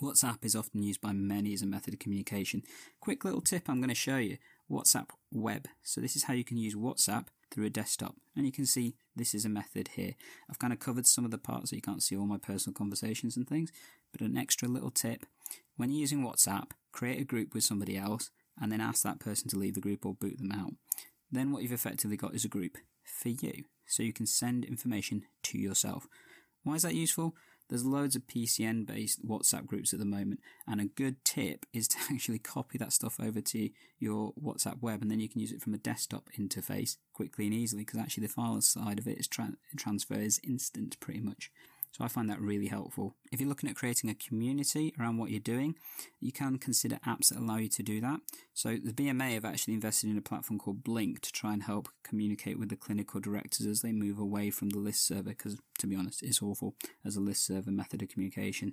WhatsApp 0.00 0.44
is 0.44 0.54
often 0.54 0.84
used 0.84 1.00
by 1.00 1.12
many 1.12 1.52
as 1.52 1.62
a 1.62 1.66
method 1.66 1.94
of 1.94 1.98
communication. 1.98 2.62
Quick 3.00 3.24
little 3.24 3.40
tip 3.40 3.68
I'm 3.68 3.80
going 3.80 3.88
to 3.88 3.96
show 3.96 4.18
you 4.18 4.38
WhatsApp 4.70 5.08
Web. 5.32 5.66
So 5.82 6.00
this 6.00 6.14
is 6.14 6.24
how 6.24 6.34
you 6.34 6.44
can 6.44 6.56
use 6.56 6.76
WhatsApp 6.76 7.26
through 7.50 7.66
a 7.66 7.70
desktop. 7.70 8.16
And 8.36 8.46
you 8.46 8.52
can 8.52 8.66
see 8.66 8.94
this 9.16 9.34
is 9.34 9.44
a 9.44 9.48
method 9.48 9.88
here. 9.94 10.14
I've 10.48 10.58
kind 10.58 10.72
of 10.72 10.78
covered 10.78 11.06
some 11.06 11.24
of 11.24 11.30
the 11.30 11.38
parts 11.38 11.70
so 11.70 11.76
you 11.76 11.82
can't 11.82 12.02
see 12.02 12.16
all 12.16 12.26
my 12.26 12.38
personal 12.38 12.74
conversations 12.74 13.36
and 13.36 13.48
things, 13.48 13.70
but 14.12 14.20
an 14.20 14.36
extra 14.36 14.68
little 14.68 14.90
tip. 14.90 15.26
When 15.76 15.90
you're 15.90 16.00
using 16.00 16.24
WhatsApp, 16.24 16.70
create 16.92 17.20
a 17.20 17.24
group 17.24 17.54
with 17.54 17.64
somebody 17.64 17.96
else 17.96 18.30
and 18.60 18.72
then 18.72 18.80
ask 18.80 19.02
that 19.02 19.20
person 19.20 19.48
to 19.50 19.58
leave 19.58 19.74
the 19.74 19.80
group 19.80 20.04
or 20.04 20.14
boot 20.14 20.38
them 20.38 20.52
out. 20.52 20.72
Then 21.30 21.52
what 21.52 21.62
you've 21.62 21.72
effectively 21.72 22.16
got 22.16 22.34
is 22.34 22.44
a 22.44 22.48
group 22.48 22.78
for 23.04 23.28
you, 23.28 23.64
so 23.86 24.02
you 24.02 24.12
can 24.12 24.26
send 24.26 24.64
information 24.64 25.24
to 25.44 25.58
yourself. 25.58 26.06
Why 26.64 26.74
is 26.74 26.82
that 26.82 26.94
useful? 26.94 27.34
There's 27.68 27.84
loads 27.84 28.16
of 28.16 28.26
PCN 28.26 28.86
based 28.86 29.26
WhatsApp 29.26 29.66
groups 29.66 29.92
at 29.92 29.98
the 29.98 30.04
moment, 30.04 30.40
and 30.66 30.80
a 30.80 30.86
good 30.86 31.24
tip 31.24 31.66
is 31.72 31.88
to 31.88 31.98
actually 32.10 32.38
copy 32.38 32.78
that 32.78 32.92
stuff 32.92 33.20
over 33.20 33.40
to 33.40 33.70
your 33.98 34.32
WhatsApp 34.34 34.80
web, 34.80 35.02
and 35.02 35.10
then 35.10 35.20
you 35.20 35.28
can 35.28 35.40
use 35.40 35.52
it 35.52 35.62
from 35.62 35.74
a 35.74 35.78
desktop 35.78 36.28
interface 36.38 36.96
quickly 37.12 37.46
and 37.46 37.54
easily 37.54 37.84
because 37.84 38.00
actually 38.00 38.26
the 38.26 38.32
file 38.32 38.60
side 38.60 38.98
of 38.98 39.06
it 39.06 39.18
is 39.18 39.28
tra- 39.28 39.54
transfer 39.76 40.14
is 40.14 40.40
instant 40.42 40.98
pretty 41.00 41.20
much. 41.20 41.50
So 41.92 42.04
I 42.04 42.08
find 42.08 42.28
that 42.30 42.40
really 42.40 42.66
helpful. 42.66 43.14
If 43.32 43.40
you're 43.40 43.48
looking 43.48 43.68
at 43.68 43.76
creating 43.76 44.10
a 44.10 44.14
community 44.14 44.94
around 44.98 45.18
what 45.18 45.30
you're 45.30 45.40
doing, 45.40 45.74
you 46.20 46.32
can 46.32 46.58
consider 46.58 46.96
apps 47.06 47.28
that 47.28 47.38
allow 47.38 47.56
you 47.56 47.68
to 47.68 47.82
do 47.82 48.00
that. 48.00 48.20
So 48.54 48.76
the 48.82 48.92
BMA 48.92 49.34
have 49.34 49.44
actually 49.44 49.74
invested 49.74 50.10
in 50.10 50.18
a 50.18 50.22
platform 50.22 50.58
called 50.58 50.84
Blink 50.84 51.20
to 51.22 51.32
try 51.32 51.52
and 51.52 51.62
help 51.62 51.88
communicate 52.02 52.58
with 52.58 52.68
the 52.68 52.76
clinical 52.76 53.20
directors 53.20 53.66
as 53.66 53.82
they 53.82 53.92
move 53.92 54.18
away 54.18 54.50
from 54.50 54.70
the 54.70 54.78
list 54.78 55.06
server 55.06 55.30
because 55.30 55.58
to 55.78 55.86
be 55.86 55.96
honest, 55.96 56.22
it's 56.22 56.42
awful 56.42 56.74
as 57.04 57.16
a 57.16 57.20
list 57.20 57.46
server 57.46 57.70
method 57.70 58.02
of 58.02 58.08
communication. 58.08 58.72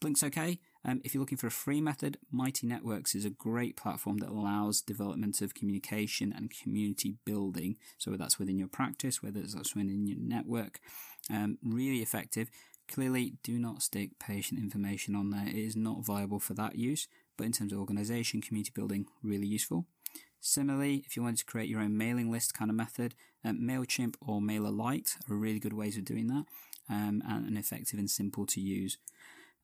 Blink's 0.00 0.22
okay. 0.22 0.60
Um, 0.84 1.00
if 1.04 1.14
you're 1.14 1.20
looking 1.20 1.38
for 1.38 1.46
a 1.46 1.52
free 1.52 1.80
method, 1.80 2.18
Mighty 2.30 2.66
Networks 2.66 3.14
is 3.14 3.24
a 3.24 3.30
great 3.30 3.76
platform 3.76 4.18
that 4.18 4.28
allows 4.28 4.82
development 4.82 5.40
of 5.40 5.54
communication 5.54 6.32
and 6.36 6.52
community 6.62 7.14
building. 7.24 7.76
So 7.98 8.10
that's 8.12 8.38
within 8.38 8.58
your 8.58 8.68
practice, 8.68 9.22
whether 9.22 9.40
that's 9.40 9.74
within 9.74 10.06
your 10.06 10.18
network, 10.20 10.80
um, 11.30 11.58
really 11.64 12.02
effective. 12.02 12.50
Clearly, 12.86 13.34
do 13.42 13.58
not 13.58 13.82
stick 13.82 14.18
patient 14.18 14.60
information 14.60 15.16
on 15.16 15.30
there. 15.30 15.48
It 15.48 15.54
is 15.54 15.74
not 15.74 16.04
viable 16.04 16.38
for 16.38 16.52
that 16.54 16.76
use, 16.76 17.08
but 17.38 17.44
in 17.46 17.52
terms 17.52 17.72
of 17.72 17.78
organization, 17.78 18.42
community 18.42 18.72
building, 18.74 19.06
really 19.22 19.46
useful. 19.46 19.86
Similarly, 20.40 21.02
if 21.06 21.16
you 21.16 21.22
wanted 21.22 21.38
to 21.38 21.46
create 21.46 21.70
your 21.70 21.80
own 21.80 21.96
mailing 21.96 22.30
list 22.30 22.52
kind 22.52 22.70
of 22.70 22.76
method, 22.76 23.14
um, 23.42 23.60
MailChimp 23.60 24.16
or 24.20 24.42
MailerLite 24.42 25.16
are 25.30 25.34
really 25.34 25.58
good 25.58 25.72
ways 25.72 25.96
of 25.96 26.04
doing 26.04 26.26
that 26.26 26.44
um, 26.90 27.22
and 27.26 27.56
effective 27.56 27.98
and 27.98 28.10
simple 28.10 28.44
to 28.46 28.60
use. 28.60 28.98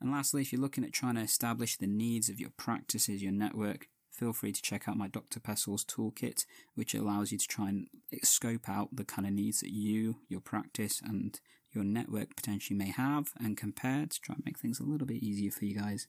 And 0.01 0.11
lastly, 0.11 0.43
if 0.43 0.53
you're 0.53 0.61
looking 0.61 0.85
at 0.85 0.93
trying 0.93 1.17
to 1.17 1.21
establish 1.23 1.77
the 1.77 1.87
needs 1.87 2.29
of 2.29 2.41
your 2.41 2.51
practices, 2.57 3.23
your 3.23 3.33
network, 3.33 3.89
feel 4.11 4.33
free 4.33 4.53
to 4.53 4.63
check 4.63 4.89
out 4.89 4.97
my 4.97 5.09
DR 5.09 5.41
PESTLES 5.43 5.85
toolkit, 5.85 6.47
which 6.75 6.95
allows 6.95 7.33
you 7.33 7.39
to 7.39 7.47
try 7.47 7.69
and 7.69 7.87
scope 8.23 8.69
out 8.69 8.89
the 8.93 9.05
kind 9.05 9.27
of 9.27 9.33
needs 9.33 9.61
that 9.61 9.73
you, 9.73 10.17
your 10.29 10.41
practice, 10.41 11.01
and 11.05 11.41
your 11.73 11.85
network 11.85 12.35
potentially 12.37 12.77
may 12.77 12.91
have 12.91 13.29
and 13.39 13.57
compare 13.57 14.07
to 14.07 14.21
try 14.21 14.35
and 14.35 14.45
make 14.45 14.59
things 14.59 14.81
a 14.81 14.85
little 14.85 15.07
bit 15.07 15.23
easier 15.23 15.51
for 15.51 15.65
you 15.65 15.79
guys. 15.79 16.09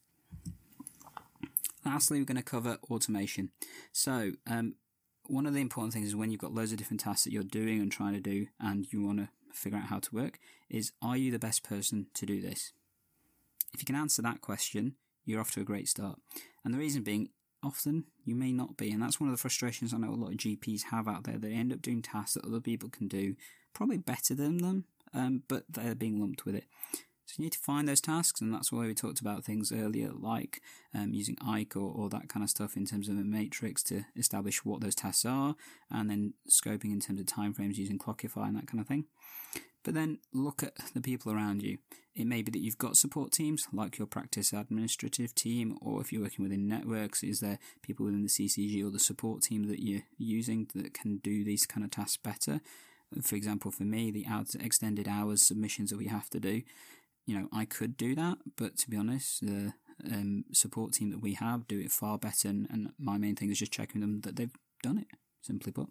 Lastly, 1.85 2.19
we're 2.19 2.25
going 2.25 2.37
to 2.37 2.43
cover 2.43 2.77
automation. 2.89 3.51
So, 3.91 4.31
um, 4.47 4.75
one 5.25 5.45
of 5.45 5.53
the 5.53 5.61
important 5.61 5.93
things 5.93 6.07
is 6.07 6.15
when 6.15 6.31
you've 6.31 6.41
got 6.41 6.53
loads 6.53 6.71
of 6.71 6.77
different 6.77 6.99
tasks 6.99 7.23
that 7.23 7.33
you're 7.33 7.43
doing 7.43 7.79
and 7.79 7.91
trying 7.91 8.13
to 8.13 8.19
do, 8.19 8.47
and 8.59 8.91
you 8.91 9.03
want 9.03 9.19
to 9.19 9.29
figure 9.53 9.77
out 9.77 9.85
how 9.85 9.99
to 9.99 10.15
work, 10.15 10.39
is 10.69 10.91
are 11.01 11.17
you 11.17 11.31
the 11.31 11.39
best 11.39 11.63
person 11.63 12.07
to 12.13 12.25
do 12.25 12.41
this? 12.41 12.73
If 13.73 13.81
you 13.81 13.85
can 13.85 13.95
answer 13.95 14.21
that 14.21 14.41
question, 14.41 14.95
you're 15.25 15.39
off 15.39 15.51
to 15.51 15.61
a 15.61 15.65
great 15.65 15.87
start. 15.87 16.19
And 16.63 16.73
the 16.73 16.79
reason 16.79 17.03
being, 17.03 17.29
often 17.63 18.05
you 18.25 18.35
may 18.35 18.51
not 18.51 18.77
be. 18.77 18.91
And 18.91 19.01
that's 19.01 19.19
one 19.19 19.29
of 19.29 19.35
the 19.35 19.41
frustrations 19.41 19.93
I 19.93 19.97
know 19.97 20.13
a 20.13 20.15
lot 20.15 20.31
of 20.31 20.37
GPs 20.37 20.83
have 20.91 21.07
out 21.07 21.23
there. 21.23 21.37
They 21.37 21.53
end 21.53 21.71
up 21.71 21.81
doing 21.81 22.01
tasks 22.01 22.33
that 22.33 22.45
other 22.45 22.59
people 22.59 22.89
can 22.89 23.07
do 23.07 23.35
probably 23.73 23.97
better 23.97 24.35
than 24.35 24.57
them, 24.57 24.85
um, 25.13 25.43
but 25.47 25.63
they're 25.69 25.95
being 25.95 26.19
lumped 26.19 26.45
with 26.45 26.55
it. 26.55 26.65
So 27.25 27.35
you 27.37 27.45
need 27.45 27.53
to 27.53 27.59
find 27.59 27.87
those 27.87 28.01
tasks, 28.01 28.41
and 28.41 28.53
that's 28.53 28.73
why 28.73 28.85
we 28.87 28.93
talked 28.93 29.21
about 29.21 29.45
things 29.45 29.71
earlier, 29.71 30.11
like 30.11 30.61
um, 30.93 31.13
using 31.13 31.37
Ike 31.45 31.77
or, 31.77 31.89
or 31.95 32.09
that 32.09 32.27
kind 32.27 32.43
of 32.43 32.49
stuff 32.49 32.75
in 32.75 32.85
terms 32.85 33.07
of 33.07 33.15
a 33.15 33.23
matrix 33.23 33.83
to 33.83 34.03
establish 34.17 34.65
what 34.65 34.81
those 34.81 34.95
tasks 34.95 35.23
are, 35.23 35.55
and 35.89 36.09
then 36.09 36.33
scoping 36.49 36.91
in 36.91 36.99
terms 36.99 37.21
of 37.21 37.27
timeframes 37.27 37.77
using 37.77 37.97
Clockify 37.97 38.47
and 38.47 38.57
that 38.57 38.67
kind 38.67 38.81
of 38.81 38.87
thing. 38.87 39.05
But 39.83 39.93
then 39.95 40.19
look 40.33 40.61
at 40.63 40.73
the 40.93 41.01
people 41.01 41.31
around 41.31 41.63
you. 41.63 41.79
It 42.13 42.27
may 42.27 42.41
be 42.41 42.51
that 42.51 42.61
you've 42.61 42.77
got 42.77 42.97
support 42.97 43.31
teams 43.31 43.63
like 43.71 43.97
your 43.97 44.05
practice 44.05 44.53
administrative 44.53 45.33
team, 45.33 45.77
or 45.81 46.01
if 46.01 46.11
you're 46.11 46.21
working 46.21 46.43
within 46.43 46.67
networks, 46.67 47.23
is 47.23 47.39
there 47.39 47.57
people 47.81 48.05
within 48.05 48.21
the 48.23 48.29
CCG 48.29 48.85
or 48.85 48.91
the 48.91 48.99
support 48.99 49.41
team 49.43 49.67
that 49.67 49.81
you're 49.81 50.03
using 50.17 50.67
that 50.75 50.93
can 50.93 51.17
do 51.17 51.43
these 51.43 51.65
kind 51.65 51.83
of 51.83 51.91
tasks 51.91 52.17
better? 52.17 52.61
For 53.21 53.35
example, 53.35 53.71
for 53.71 53.83
me, 53.83 54.11
the 54.11 54.25
extended 54.59 55.07
hours 55.07 55.47
submissions 55.47 55.89
that 55.89 55.97
we 55.97 56.07
have 56.07 56.29
to 56.29 56.39
do, 56.39 56.61
you 57.25 57.37
know, 57.37 57.47
I 57.53 57.65
could 57.65 57.97
do 57.97 58.15
that, 58.15 58.37
but 58.57 58.77
to 58.77 58.89
be 58.89 58.97
honest, 58.97 59.41
the 59.41 59.73
um, 60.05 60.45
support 60.53 60.93
team 60.93 61.11
that 61.11 61.21
we 61.21 61.33
have 61.35 61.67
do 61.67 61.79
it 61.79 61.91
far 61.91 62.17
better, 62.17 62.47
and, 62.47 62.67
and 62.69 62.89
my 62.99 63.17
main 63.17 63.35
thing 63.35 63.51
is 63.51 63.59
just 63.59 63.71
checking 63.71 64.01
them 64.01 64.21
that 64.21 64.35
they've 64.35 64.55
done 64.83 64.97
it, 64.97 65.07
simply 65.41 65.71
put. 65.71 65.89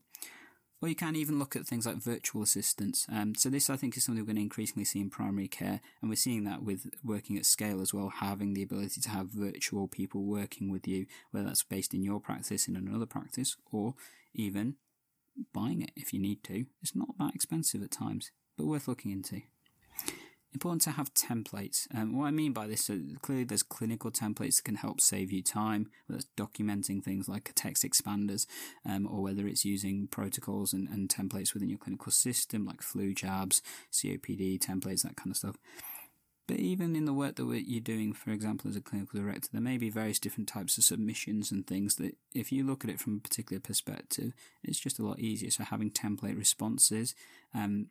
Or 0.83 0.89
you 0.89 0.95
can 0.95 1.15
even 1.15 1.39
look 1.39 1.57
at 1.57 1.67
things 1.67 1.85
like 1.85 1.97
virtual 1.97 2.43
assistants. 2.43 3.07
Um, 3.13 3.35
so 3.35 3.51
this, 3.51 3.69
I 3.69 3.77
think, 3.77 3.97
is 3.97 4.05
something 4.05 4.23
we're 4.23 4.27
going 4.27 4.37
to 4.37 4.43
increasingly 4.43 4.87
see 4.87 5.01
in 5.01 5.11
primary 5.11 5.49
care, 5.49 5.81
and 6.01 6.09
we're 6.09 6.17
seeing 6.17 6.45
that 6.45 6.63
with 6.63 6.87
working 7.05 7.37
at 7.37 7.45
scale 7.45 7.83
as 7.83 7.93
well, 7.93 8.09
having 8.09 8.55
the 8.55 8.63
ability 8.63 9.01
to 9.03 9.11
have 9.11 9.27
virtual 9.27 9.89
people 9.89 10.23
working 10.23 10.71
with 10.71 10.89
you, 10.89 11.07
whether 11.33 11.47
that's 11.47 11.63
based 11.63 11.93
in 11.93 12.03
your 12.03 12.19
practice, 12.19 12.67
in 12.67 12.77
another 12.77 13.07
practice, 13.07 13.57
or 13.71 13.95
even 14.35 14.77
buying 15.53 15.83
it 15.83 15.91
if 15.97 16.13
you 16.15 16.19
need 16.19 16.43
to. 16.45 16.65
It's 16.83 16.97
not 16.97 17.19
that 17.19 17.35
expensive 17.35 17.83
at 17.83 17.91
times, 17.91 18.31
but 18.57 18.67
worth 18.67 18.89
looking 18.89 19.11
into. 19.11 19.43
Important 20.53 20.83
to 20.83 20.91
have 20.91 21.15
templates. 21.15 21.87
Um, 21.95 22.19
what 22.19 22.27
I 22.27 22.33
mean 22.33 22.53
by 22.53 22.67
this, 22.67 22.87
so 22.87 22.99
clearly 23.23 23.45
there's 23.45 23.63
clinical 23.63 24.11
templates 24.11 24.57
that 24.57 24.65
can 24.65 24.75
help 24.75 25.01
save 25.01 25.31
you 25.31 25.43
time, 25.43 25.91
whether 26.07 26.19
it's 26.19 26.29
documenting 26.37 27.03
things 27.03 27.29
like 27.29 27.53
text 27.55 27.85
expanders, 27.85 28.47
um, 28.85 29.07
or 29.07 29.23
whether 29.23 29.47
it's 29.47 29.65
using 29.65 30.09
protocols 30.09 30.73
and, 30.73 30.89
and 30.89 31.09
templates 31.09 31.55
within 31.55 31.69
your 31.69 31.79
clinical 31.79 32.11
system, 32.11 32.67
like 32.67 32.83
flu 32.83 33.15
jabs, 33.15 33.63
COPD 33.93 34.59
templates, 34.59 35.03
that 35.03 35.17
kind 35.17 35.31
of 35.31 35.37
stuff. 35.37 35.57
But 36.49 36.59
even 36.59 36.97
in 36.97 37.05
the 37.05 37.15
work 37.15 37.37
that 37.37 37.63
you're 37.69 37.81
doing, 37.81 38.13
for 38.13 38.33
example, 38.33 38.69
as 38.69 38.75
a 38.75 38.81
clinical 38.81 39.21
director, 39.21 39.49
there 39.53 39.61
may 39.61 39.79
be 39.79 39.89
various 39.89 40.19
different 40.19 40.49
types 40.49 40.77
of 40.77 40.83
submissions 40.83 41.53
and 41.53 41.65
things 41.65 41.95
that, 41.95 42.17
if 42.35 42.51
you 42.51 42.67
look 42.67 42.83
at 42.83 42.91
it 42.91 42.99
from 42.99 43.19
a 43.19 43.21
particular 43.21 43.61
perspective, 43.61 44.33
it's 44.65 44.81
just 44.81 44.99
a 44.99 45.05
lot 45.05 45.21
easier. 45.21 45.53
So 45.53 45.63
having 45.63 45.93
template 45.93 46.37
responses, 46.37 47.15
um, 47.55 47.91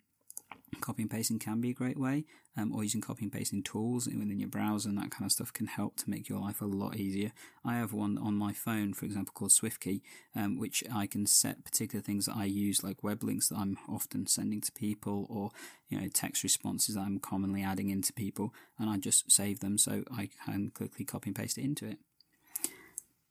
Copy 0.82 1.02
and 1.02 1.12
pasting 1.12 1.40
can 1.40 1.60
be 1.60 1.72
a 1.72 1.74
great 1.74 2.00
way, 2.00 2.26
um, 2.56 2.74
or 2.74 2.84
using 2.84 3.02
copy 3.02 3.24
and 3.24 3.32
pasting 3.32 3.64
tools 3.64 4.06
within 4.08 4.40
your 4.40 4.50
browser 4.50 4.88
and 4.88 4.98
that 4.98 5.12
kind 5.12 5.26
of 5.26 5.32
stuff 5.32 5.52
can 5.52 5.68
help 5.68 5.98
to 5.98 6.10
make 6.10 6.30
your 6.30 6.40
life 6.40 6.62
a 6.62 6.66
lot 6.66 6.96
easier. 6.96 7.32
I 7.66 7.76
have 7.76 7.92
one 7.92 8.18
on 8.18 8.36
my 8.36 8.54
phone, 8.54 8.94
for 8.94 9.06
example, 9.06 9.34
called 9.34 9.52
SwiftKey, 9.52 10.02
um, 10.36 10.58
which 10.58 10.84
I 10.94 11.08
can 11.08 11.26
set 11.26 11.66
particular 11.66 12.02
things 12.02 12.28
that 12.28 12.38
I 12.38 12.46
use, 12.46 12.84
like 12.84 13.04
web 13.04 13.24
links 13.24 13.50
that 13.50 13.58
I'm 13.58 13.78
often 13.88 14.28
sending 14.28 14.62
to 14.62 14.72
people, 14.72 15.26
or 15.30 15.52
you 15.90 16.00
know 16.00 16.08
text 16.08 16.44
responses 16.44 16.96
that 16.96 17.02
I'm 17.02 17.20
commonly 17.20 17.64
adding 17.64 17.90
into 17.90 18.14
people, 18.14 18.54
and 18.78 18.90
I 18.90 18.98
just 18.98 19.32
save 19.32 19.60
them 19.60 19.78
so 19.78 20.04
I 20.12 20.30
can 20.46 20.70
quickly 20.70 21.04
copy 21.04 21.30
and 21.30 21.36
paste 21.36 21.58
it 21.58 21.64
into 21.64 21.86
it 21.88 21.98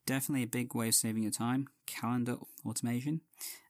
definitely 0.09 0.43
a 0.43 0.47
big 0.47 0.75
way 0.75 0.89
of 0.89 0.95
saving 0.95 1.23
your 1.23 1.31
time. 1.31 1.69
Calendar 1.87 2.37
automation. 2.65 3.21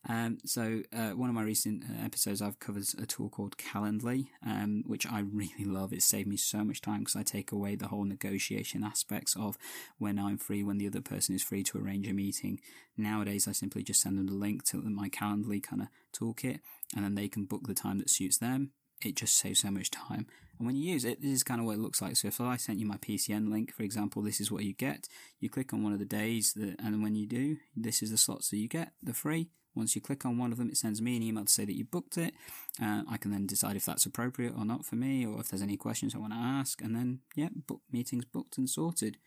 Um, 0.09 0.39
so 0.45 0.83
uh, 0.97 1.11
one 1.11 1.29
of 1.29 1.35
my 1.35 1.43
recent 1.43 1.83
uh, 1.83 2.05
episodes, 2.05 2.41
I've 2.41 2.61
covered 2.61 2.85
a 2.97 3.07
tool 3.07 3.29
called 3.29 3.57
Calendly, 3.59 4.29
um, 4.47 4.85
which 4.87 5.05
I 5.05 5.19
really 5.33 5.65
love. 5.65 5.93
It 5.93 6.03
saved 6.03 6.29
me 6.29 6.37
so 6.37 6.59
much 6.59 6.81
time 6.81 7.01
because 7.01 7.17
I 7.17 7.25
take 7.25 7.51
away 7.51 7.75
the 7.75 7.89
whole 7.89 8.05
negotiation 8.05 8.85
aspects 8.85 9.35
of 9.37 9.59
when 9.99 10.17
I'm 10.17 10.39
free, 10.39 10.63
when 10.63 10.79
the 10.79 10.87
other 10.87 11.01
person 11.01 11.35
is 11.35 11.43
free 11.43 11.65
to 11.65 11.79
arrange 11.79 12.07
a 12.07 12.13
meeting. 12.13 12.61
Nowadays, 12.97 13.49
I 13.49 13.53
simply 13.53 13.83
just 13.83 14.01
send 14.01 14.17
them 14.17 14.29
the 14.29 14.35
link 14.35 14.65
to 14.67 14.77
my 14.77 15.09
Calendly 15.09 15.61
kind 15.61 15.83
of 15.83 15.89
toolkit, 16.17 16.61
and 16.95 17.05
then 17.05 17.17
they 17.17 17.27
can 17.27 17.47
book 17.47 17.67
the 17.67 17.75
time 17.75 17.99
that 17.99 18.11
suits 18.11 18.39
them. 18.39 18.71
It 19.05 19.17
just 19.17 19.37
saves 19.37 19.61
so 19.61 19.73
much 19.73 19.91
time. 19.91 20.27
And 20.59 20.67
when 20.67 20.77
you 20.77 20.93
use 20.93 21.05
it, 21.05 21.23
this 21.23 21.31
is 21.31 21.45
kind 21.45 21.61
of 21.61 21.67
what 21.67 21.77
it 21.77 21.81
looks 21.81 22.03
like. 22.03 22.17
So 22.17 22.29
if 22.29 22.41
I 22.41 22.57
sent 22.57 22.79
you 22.79 22.87
my 22.87 22.97
PCN 22.97 23.51
link, 23.51 23.73
for 23.73 23.83
example, 23.83 24.23
this 24.23 24.41
is 24.41 24.51
what 24.51 24.65
you 24.65 24.75
get. 24.75 25.09
You 25.41 25.49
click 25.49 25.73
on 25.73 25.83
one 25.83 25.93
of 25.93 25.99
the 25.99 26.05
days, 26.05 26.53
that, 26.55 26.77
and 26.81 27.03
when 27.03 27.15
you 27.15 27.27
do, 27.27 27.57
this 27.77 28.03
is 28.03 28.11
the 28.11 28.19
slots 28.19 28.51
that 28.51 28.59
you 28.59 28.69
get. 28.69 28.93
The 29.03 29.15
free. 29.15 29.51
Once 29.75 29.95
you 29.95 30.01
click 30.01 30.27
on 30.27 30.39
one 30.39 30.51
of 30.51 30.59
them, 30.59 30.69
it 30.69 30.77
sends 30.77 31.01
me 31.01 31.17
an 31.17 31.23
email 31.23 31.45
to 31.45 31.53
say 31.53 31.65
that 31.65 31.77
you 31.77 31.85
booked 31.85 32.19
it. 32.19 32.35
Uh, 32.83 33.03
I 33.09 33.17
can 33.17 33.31
then 33.31 33.47
decide 33.47 33.77
if 33.77 33.85
that's 33.85 34.07
appropriate 34.07 34.55
or 34.57 34.65
not 34.65 34.85
for 34.85 34.97
me, 34.97 35.25
or 35.25 35.39
if 35.39 35.49
there's 35.49 35.63
any 35.63 35.77
questions 35.77 36.15
I 36.15 36.19
want 36.19 36.33
to 36.33 36.39
ask. 36.39 36.83
And 36.83 36.97
then, 36.97 37.21
yeah, 37.37 37.49
book 37.55 37.83
meetings 37.93 38.25
booked 38.25 38.59
and 38.59 38.69
sorted. 38.69 39.19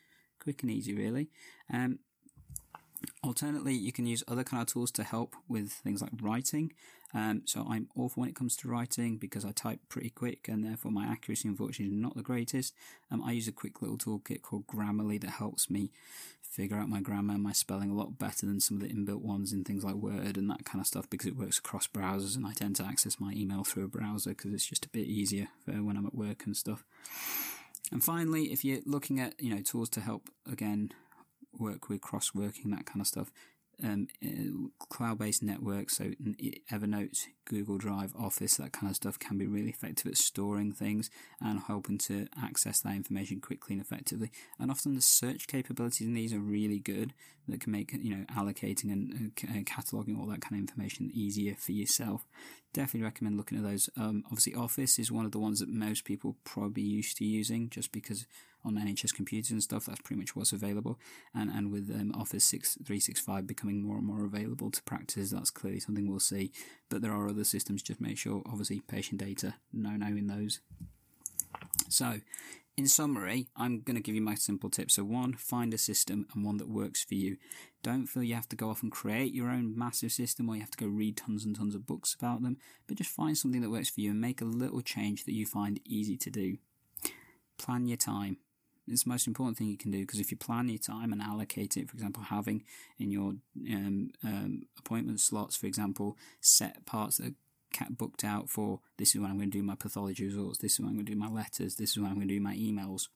Quick 0.41 0.63
and 0.63 0.71
easy, 0.71 0.93
really. 0.93 1.29
Um, 1.71 1.99
Alternately, 3.31 3.73
you 3.73 3.93
can 3.93 4.05
use 4.05 4.25
other 4.27 4.43
kind 4.43 4.61
of 4.61 4.67
tools 4.67 4.91
to 4.91 5.05
help 5.05 5.37
with 5.47 5.71
things 5.71 6.01
like 6.01 6.11
writing. 6.21 6.73
Um, 7.13 7.43
so 7.45 7.65
I'm 7.69 7.87
awful 7.95 8.19
when 8.19 8.29
it 8.29 8.35
comes 8.35 8.57
to 8.57 8.67
writing 8.67 9.15
because 9.15 9.45
I 9.45 9.53
type 9.53 9.79
pretty 9.87 10.09
quick 10.09 10.49
and 10.49 10.65
therefore 10.65 10.91
my 10.91 11.05
accuracy 11.05 11.47
unfortunately 11.47 11.95
is 11.95 12.01
not 12.01 12.17
the 12.17 12.23
greatest. 12.23 12.73
Um, 13.09 13.23
I 13.23 13.31
use 13.31 13.47
a 13.47 13.53
quick 13.53 13.81
little 13.81 13.97
toolkit 13.97 14.41
called 14.41 14.67
Grammarly 14.67 15.21
that 15.21 15.29
helps 15.29 15.69
me 15.69 15.91
figure 16.41 16.75
out 16.75 16.89
my 16.89 16.99
grammar 16.99 17.35
and 17.35 17.41
my 17.41 17.53
spelling 17.53 17.89
a 17.89 17.93
lot 17.93 18.19
better 18.19 18.45
than 18.45 18.59
some 18.59 18.81
of 18.81 18.83
the 18.83 18.93
inbuilt 18.93 19.21
ones 19.21 19.53
in 19.53 19.63
things 19.63 19.85
like 19.85 19.95
Word 19.95 20.35
and 20.35 20.49
that 20.49 20.65
kind 20.65 20.81
of 20.81 20.87
stuff 20.87 21.09
because 21.09 21.27
it 21.27 21.37
works 21.37 21.57
across 21.57 21.87
browsers 21.87 22.35
and 22.35 22.45
I 22.45 22.51
tend 22.51 22.75
to 22.75 22.85
access 22.85 23.17
my 23.17 23.31
email 23.31 23.63
through 23.63 23.85
a 23.85 23.87
browser 23.87 24.31
because 24.31 24.53
it's 24.53 24.67
just 24.67 24.85
a 24.85 24.89
bit 24.89 25.07
easier 25.07 25.47
when 25.65 25.95
I'm 25.95 26.05
at 26.05 26.13
work 26.15 26.45
and 26.45 26.57
stuff. 26.57 26.83
And 27.93 28.03
finally, 28.03 28.51
if 28.51 28.65
you're 28.65 28.81
looking 28.85 29.21
at, 29.21 29.41
you 29.41 29.55
know, 29.55 29.61
tools 29.61 29.89
to 29.91 30.01
help 30.01 30.29
again 30.51 30.91
work 31.57 31.89
with 31.89 32.01
cross 32.01 32.33
working, 32.33 32.71
that 32.71 32.85
kind 32.85 33.01
of 33.01 33.07
stuff. 33.07 33.31
Um, 33.83 34.07
uh, 34.23 34.85
cloud-based 34.89 35.41
networks, 35.41 35.97
so 35.97 36.11
Evernote, 36.71 37.17
Google 37.45 37.79
Drive, 37.79 38.13
Office, 38.15 38.57
that 38.57 38.73
kind 38.73 38.91
of 38.91 38.95
stuff 38.95 39.17
can 39.17 39.39
be 39.39 39.47
really 39.47 39.71
effective 39.71 40.05
at 40.05 40.17
storing 40.17 40.71
things 40.71 41.09
and 41.39 41.61
helping 41.61 41.97
to 41.99 42.27
access 42.39 42.79
that 42.81 42.93
information 42.93 43.41
quickly 43.41 43.73
and 43.73 43.81
effectively. 43.81 44.29
And 44.59 44.69
often 44.69 44.93
the 44.93 45.01
search 45.01 45.47
capabilities 45.47 46.05
in 46.05 46.13
these 46.13 46.31
are 46.31 46.39
really 46.39 46.77
good 46.77 47.13
that 47.47 47.61
can 47.61 47.71
make 47.71 47.91
you 47.93 48.15
know 48.15 48.25
allocating 48.25 48.91
and 48.91 49.31
uh, 49.43 49.61
cataloging 49.63 50.19
all 50.19 50.27
that 50.27 50.41
kind 50.41 50.53
of 50.53 50.59
information 50.59 51.09
easier 51.11 51.55
for 51.55 51.71
yourself. 51.71 52.23
Definitely 52.73 53.05
recommend 53.05 53.37
looking 53.37 53.57
at 53.57 53.63
those. 53.63 53.89
Um, 53.97 54.23
obviously, 54.27 54.53
Office 54.53 54.99
is 54.99 55.11
one 55.11 55.25
of 55.25 55.31
the 55.31 55.39
ones 55.39 55.59
that 55.59 55.69
most 55.69 56.05
people 56.05 56.37
probably 56.43 56.83
used 56.83 57.17
to 57.17 57.25
using 57.25 57.69
just 57.69 57.91
because 57.91 58.27
on 58.63 58.75
NHS 58.75 59.13
computers 59.13 59.51
and 59.51 59.63
stuff. 59.63 59.85
That's 59.85 60.01
pretty 60.01 60.19
much 60.19 60.35
what's 60.35 60.53
available. 60.53 60.99
And 61.33 61.49
and 61.49 61.71
with 61.71 61.89
um, 61.91 62.13
Office 62.13 62.43
6, 62.45 62.75
365 62.75 63.47
becoming 63.47 63.81
more 63.81 63.97
and 63.97 64.05
more 64.05 64.25
available 64.25 64.71
to 64.71 64.83
practices, 64.83 65.31
that's 65.31 65.49
clearly 65.49 65.79
something 65.79 66.09
we'll 66.09 66.19
see. 66.19 66.51
But 66.89 67.01
there 67.01 67.13
are 67.13 67.29
other 67.29 67.43
systems. 67.43 67.81
Just 67.81 68.01
make 68.01 68.17
sure, 68.17 68.41
obviously, 68.45 68.81
patient 68.81 69.19
data, 69.19 69.55
no 69.73 69.91
no 69.91 70.07
in 70.07 70.27
those. 70.27 70.59
So, 71.89 72.21
in 72.77 72.87
summary, 72.87 73.47
I'm 73.55 73.81
going 73.81 73.97
to 73.97 74.01
give 74.01 74.15
you 74.15 74.21
my 74.21 74.35
simple 74.35 74.69
tips. 74.69 74.95
So, 74.95 75.03
one, 75.03 75.33
find 75.33 75.73
a 75.73 75.77
system 75.77 76.25
and 76.33 76.45
one 76.45 76.57
that 76.57 76.69
works 76.69 77.03
for 77.03 77.15
you. 77.15 77.37
Don't 77.83 78.07
feel 78.07 78.23
you 78.23 78.35
have 78.35 78.49
to 78.49 78.55
go 78.55 78.69
off 78.69 78.81
and 78.81 78.91
create 78.91 79.33
your 79.33 79.49
own 79.49 79.77
massive 79.77 80.11
system 80.11 80.49
or 80.49 80.55
you 80.55 80.61
have 80.61 80.71
to 80.71 80.77
go 80.77 80.87
read 80.87 81.17
tons 81.17 81.43
and 81.43 81.55
tons 81.55 81.75
of 81.75 81.85
books 81.85 82.15
about 82.15 82.41
them, 82.41 82.57
but 82.87 82.97
just 82.97 83.09
find 83.09 83.37
something 83.37 83.61
that 83.61 83.69
works 83.69 83.89
for 83.89 84.01
you 84.01 84.11
and 84.11 84.21
make 84.21 84.41
a 84.41 84.45
little 84.45 84.81
change 84.81 85.25
that 85.25 85.33
you 85.33 85.45
find 85.45 85.79
easy 85.85 86.17
to 86.17 86.29
do. 86.29 86.57
Plan 87.57 87.87
your 87.87 87.97
time. 87.97 88.37
It's 88.87 89.03
the 89.03 89.09
most 89.09 89.27
important 89.27 89.57
thing 89.57 89.67
you 89.67 89.77
can 89.77 89.91
do 89.91 89.99
because 89.99 90.19
if 90.19 90.31
you 90.31 90.37
plan 90.37 90.67
your 90.67 90.79
time 90.79 91.13
and 91.13 91.21
allocate 91.21 91.77
it, 91.77 91.89
for 91.89 91.95
example, 91.95 92.23
having 92.23 92.63
in 92.99 93.11
your 93.11 93.33
um, 93.71 94.11
um, 94.23 94.63
appointment 94.77 95.19
slots, 95.19 95.55
for 95.55 95.67
example, 95.67 96.17
set 96.39 96.85
parts 96.85 97.17
that 97.17 97.27
are 97.27 97.87
booked 97.89 98.23
out 98.23 98.49
for 98.49 98.79
this 98.97 99.15
is 99.15 99.21
when 99.21 99.29
I'm 99.29 99.37
going 99.37 99.51
to 99.51 99.57
do 99.57 99.63
my 99.63 99.75
pathology 99.75 100.25
results, 100.25 100.57
this 100.57 100.73
is 100.73 100.79
when 100.79 100.89
I'm 100.89 100.95
going 100.95 101.05
to 101.05 101.11
do 101.13 101.17
my 101.17 101.29
letters, 101.29 101.75
this 101.75 101.91
is 101.91 101.97
when 101.97 102.07
I'm 102.07 102.15
going 102.15 102.27
to 102.27 102.33
do 102.33 102.41
my 102.41 102.55
emails. 102.55 103.07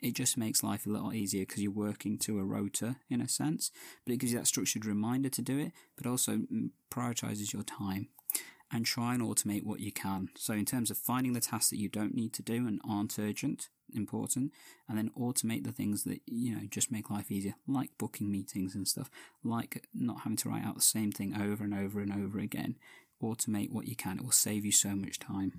It 0.00 0.14
just 0.14 0.36
makes 0.36 0.64
life 0.64 0.84
a 0.86 0.90
little 0.90 1.12
easier 1.12 1.42
because 1.42 1.62
you're 1.62 1.70
working 1.70 2.18
to 2.18 2.40
a 2.40 2.44
rota 2.44 2.96
in 3.08 3.20
a 3.20 3.28
sense, 3.28 3.70
but 4.04 4.12
it 4.12 4.16
gives 4.16 4.32
you 4.32 4.38
that 4.38 4.48
structured 4.48 4.84
reminder 4.84 5.28
to 5.28 5.42
do 5.42 5.58
it, 5.58 5.72
but 5.96 6.06
also 6.06 6.40
prioritizes 6.90 7.52
your 7.52 7.62
time 7.62 8.08
and 8.72 8.86
try 8.86 9.14
and 9.14 9.22
automate 9.22 9.64
what 9.64 9.80
you 9.80 9.92
can. 9.92 10.30
So, 10.36 10.54
in 10.54 10.64
terms 10.64 10.90
of 10.90 10.96
finding 10.96 11.34
the 11.34 11.40
tasks 11.40 11.70
that 11.70 11.78
you 11.78 11.88
don't 11.88 12.14
need 12.14 12.32
to 12.34 12.42
do 12.42 12.66
and 12.66 12.80
aren't 12.88 13.18
urgent, 13.18 13.68
important, 13.94 14.52
and 14.88 14.96
then 14.96 15.10
automate 15.18 15.64
the 15.64 15.72
things 15.72 16.04
that 16.04 16.20
you 16.26 16.54
know 16.54 16.62
just 16.70 16.90
make 16.90 17.10
life 17.10 17.30
easier, 17.30 17.54
like 17.66 17.90
booking 17.98 18.30
meetings 18.30 18.74
and 18.74 18.88
stuff, 18.88 19.10
like 19.44 19.86
not 19.94 20.20
having 20.20 20.36
to 20.38 20.48
write 20.48 20.64
out 20.64 20.76
the 20.76 20.80
same 20.80 21.12
thing 21.12 21.34
over 21.40 21.64
and 21.64 21.74
over 21.74 22.00
and 22.00 22.12
over 22.12 22.38
again 22.38 22.76
automate 23.22 23.70
what 23.70 23.86
you 23.86 23.96
can. 23.96 24.18
It 24.18 24.24
will 24.24 24.32
save 24.32 24.64
you 24.64 24.72
so 24.72 24.90
much 24.90 25.18
time. 25.18 25.52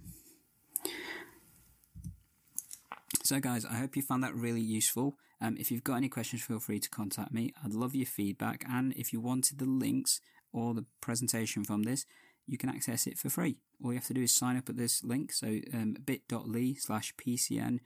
So, 3.23 3.39
guys, 3.39 3.65
I 3.65 3.75
hope 3.75 3.95
you 3.95 4.01
found 4.01 4.23
that 4.23 4.35
really 4.35 4.61
useful. 4.61 5.17
Um, 5.39 5.55
if 5.57 5.71
you've 5.71 5.83
got 5.83 5.95
any 5.95 6.09
questions, 6.09 6.43
feel 6.43 6.59
free 6.59 6.79
to 6.79 6.89
contact 6.89 7.31
me. 7.31 7.53
I'd 7.63 7.73
love 7.73 7.95
your 7.95 8.05
feedback. 8.05 8.65
And 8.69 8.93
if 8.93 9.13
you 9.13 9.21
wanted 9.21 9.59
the 9.59 9.65
links 9.65 10.19
or 10.51 10.73
the 10.73 10.85
presentation 10.99 11.63
from 11.63 11.83
this, 11.83 12.05
you 12.47 12.57
can 12.57 12.69
access 12.69 13.07
it 13.07 13.17
for 13.17 13.29
free. 13.29 13.57
All 13.83 13.91
you 13.91 13.99
have 13.99 14.07
to 14.07 14.13
do 14.13 14.23
is 14.23 14.33
sign 14.33 14.57
up 14.57 14.69
at 14.69 14.77
this 14.77 15.03
link. 15.03 15.31
So, 15.31 15.59
um, 15.73 15.95
bit.ly 16.05 16.75
slash 16.77 17.13
PCN 17.15 17.79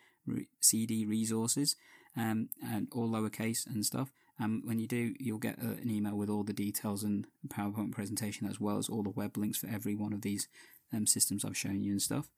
CD 0.59 1.05
resources, 1.05 1.75
um, 2.15 2.49
and 2.63 2.87
all 2.91 3.09
lowercase 3.09 3.65
and 3.65 3.85
stuff. 3.85 4.11
Um, 4.39 4.61
when 4.65 4.79
you 4.79 4.87
do, 4.87 5.13
you'll 5.19 5.39
get 5.39 5.57
uh, 5.59 5.81
an 5.81 5.89
email 5.89 6.15
with 6.15 6.29
all 6.29 6.43
the 6.43 6.53
details 6.53 7.03
and 7.03 7.25
PowerPoint 7.47 7.91
presentation 7.91 8.47
as 8.47 8.59
well 8.59 8.77
as 8.77 8.87
all 8.87 9.03
the 9.03 9.09
web 9.09 9.37
links 9.37 9.57
for 9.57 9.67
every 9.67 9.95
one 9.95 10.13
of 10.13 10.21
these 10.21 10.47
um, 10.93 11.07
systems 11.07 11.43
I've 11.43 11.57
shown 11.57 11.83
you 11.83 11.93
and 11.93 12.01
stuff. 12.01 12.29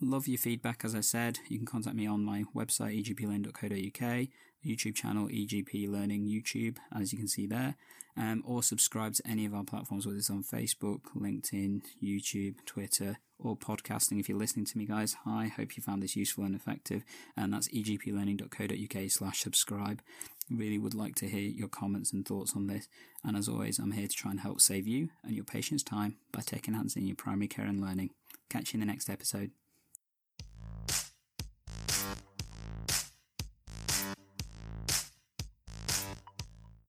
Love 0.00 0.26
your 0.26 0.38
feedback, 0.38 0.84
as 0.84 0.94
I 0.96 1.00
said. 1.00 1.38
You 1.48 1.58
can 1.58 1.66
contact 1.66 1.94
me 1.94 2.06
on 2.06 2.24
my 2.24 2.44
website, 2.54 3.04
egplearning.co.uk, 3.04 4.26
YouTube 4.64 4.94
channel, 4.94 5.28
EGP 5.28 5.88
Learning 5.88 6.26
YouTube, 6.26 6.76
as 6.94 7.12
you 7.12 7.18
can 7.18 7.28
see 7.28 7.46
there, 7.46 7.76
um, 8.16 8.42
or 8.46 8.62
subscribe 8.62 9.14
to 9.14 9.26
any 9.26 9.46
of 9.46 9.54
our 9.54 9.64
platforms, 9.64 10.06
whether 10.06 10.18
it's 10.18 10.30
on 10.30 10.42
Facebook, 10.42 11.00
LinkedIn, 11.16 11.82
YouTube, 12.02 12.56
Twitter, 12.66 13.18
or 13.38 13.56
podcasting. 13.56 14.20
If 14.20 14.28
you're 14.28 14.38
listening 14.38 14.66
to 14.66 14.78
me, 14.78 14.86
guys, 14.86 15.16
hi, 15.24 15.48
hope 15.48 15.76
you 15.76 15.82
found 15.82 16.02
this 16.02 16.16
useful 16.16 16.44
and 16.44 16.54
effective. 16.54 17.02
And 17.36 17.52
that's 17.52 17.68
egplearning.co.uk 17.68 19.10
slash 19.10 19.40
subscribe. 19.40 20.02
Really 20.50 20.78
would 20.78 20.94
like 20.94 21.14
to 21.16 21.28
hear 21.28 21.40
your 21.40 21.68
comments 21.68 22.12
and 22.12 22.26
thoughts 22.26 22.52
on 22.54 22.66
this. 22.66 22.88
And 23.24 23.36
as 23.36 23.48
always, 23.48 23.78
I'm 23.78 23.92
here 23.92 24.06
to 24.06 24.14
try 24.14 24.30
and 24.30 24.40
help 24.40 24.60
save 24.60 24.86
you 24.86 25.10
and 25.24 25.34
your 25.34 25.44
patients 25.44 25.82
time 25.82 26.16
by 26.32 26.40
tech 26.40 26.68
enhancing 26.68 27.06
your 27.06 27.16
primary 27.16 27.48
care 27.48 27.66
and 27.66 27.80
learning. 27.80 28.10
Catch 28.48 28.72
you 28.72 28.80
in 28.80 28.86
the 28.86 28.92
next 28.92 29.08
episode. 29.08 29.52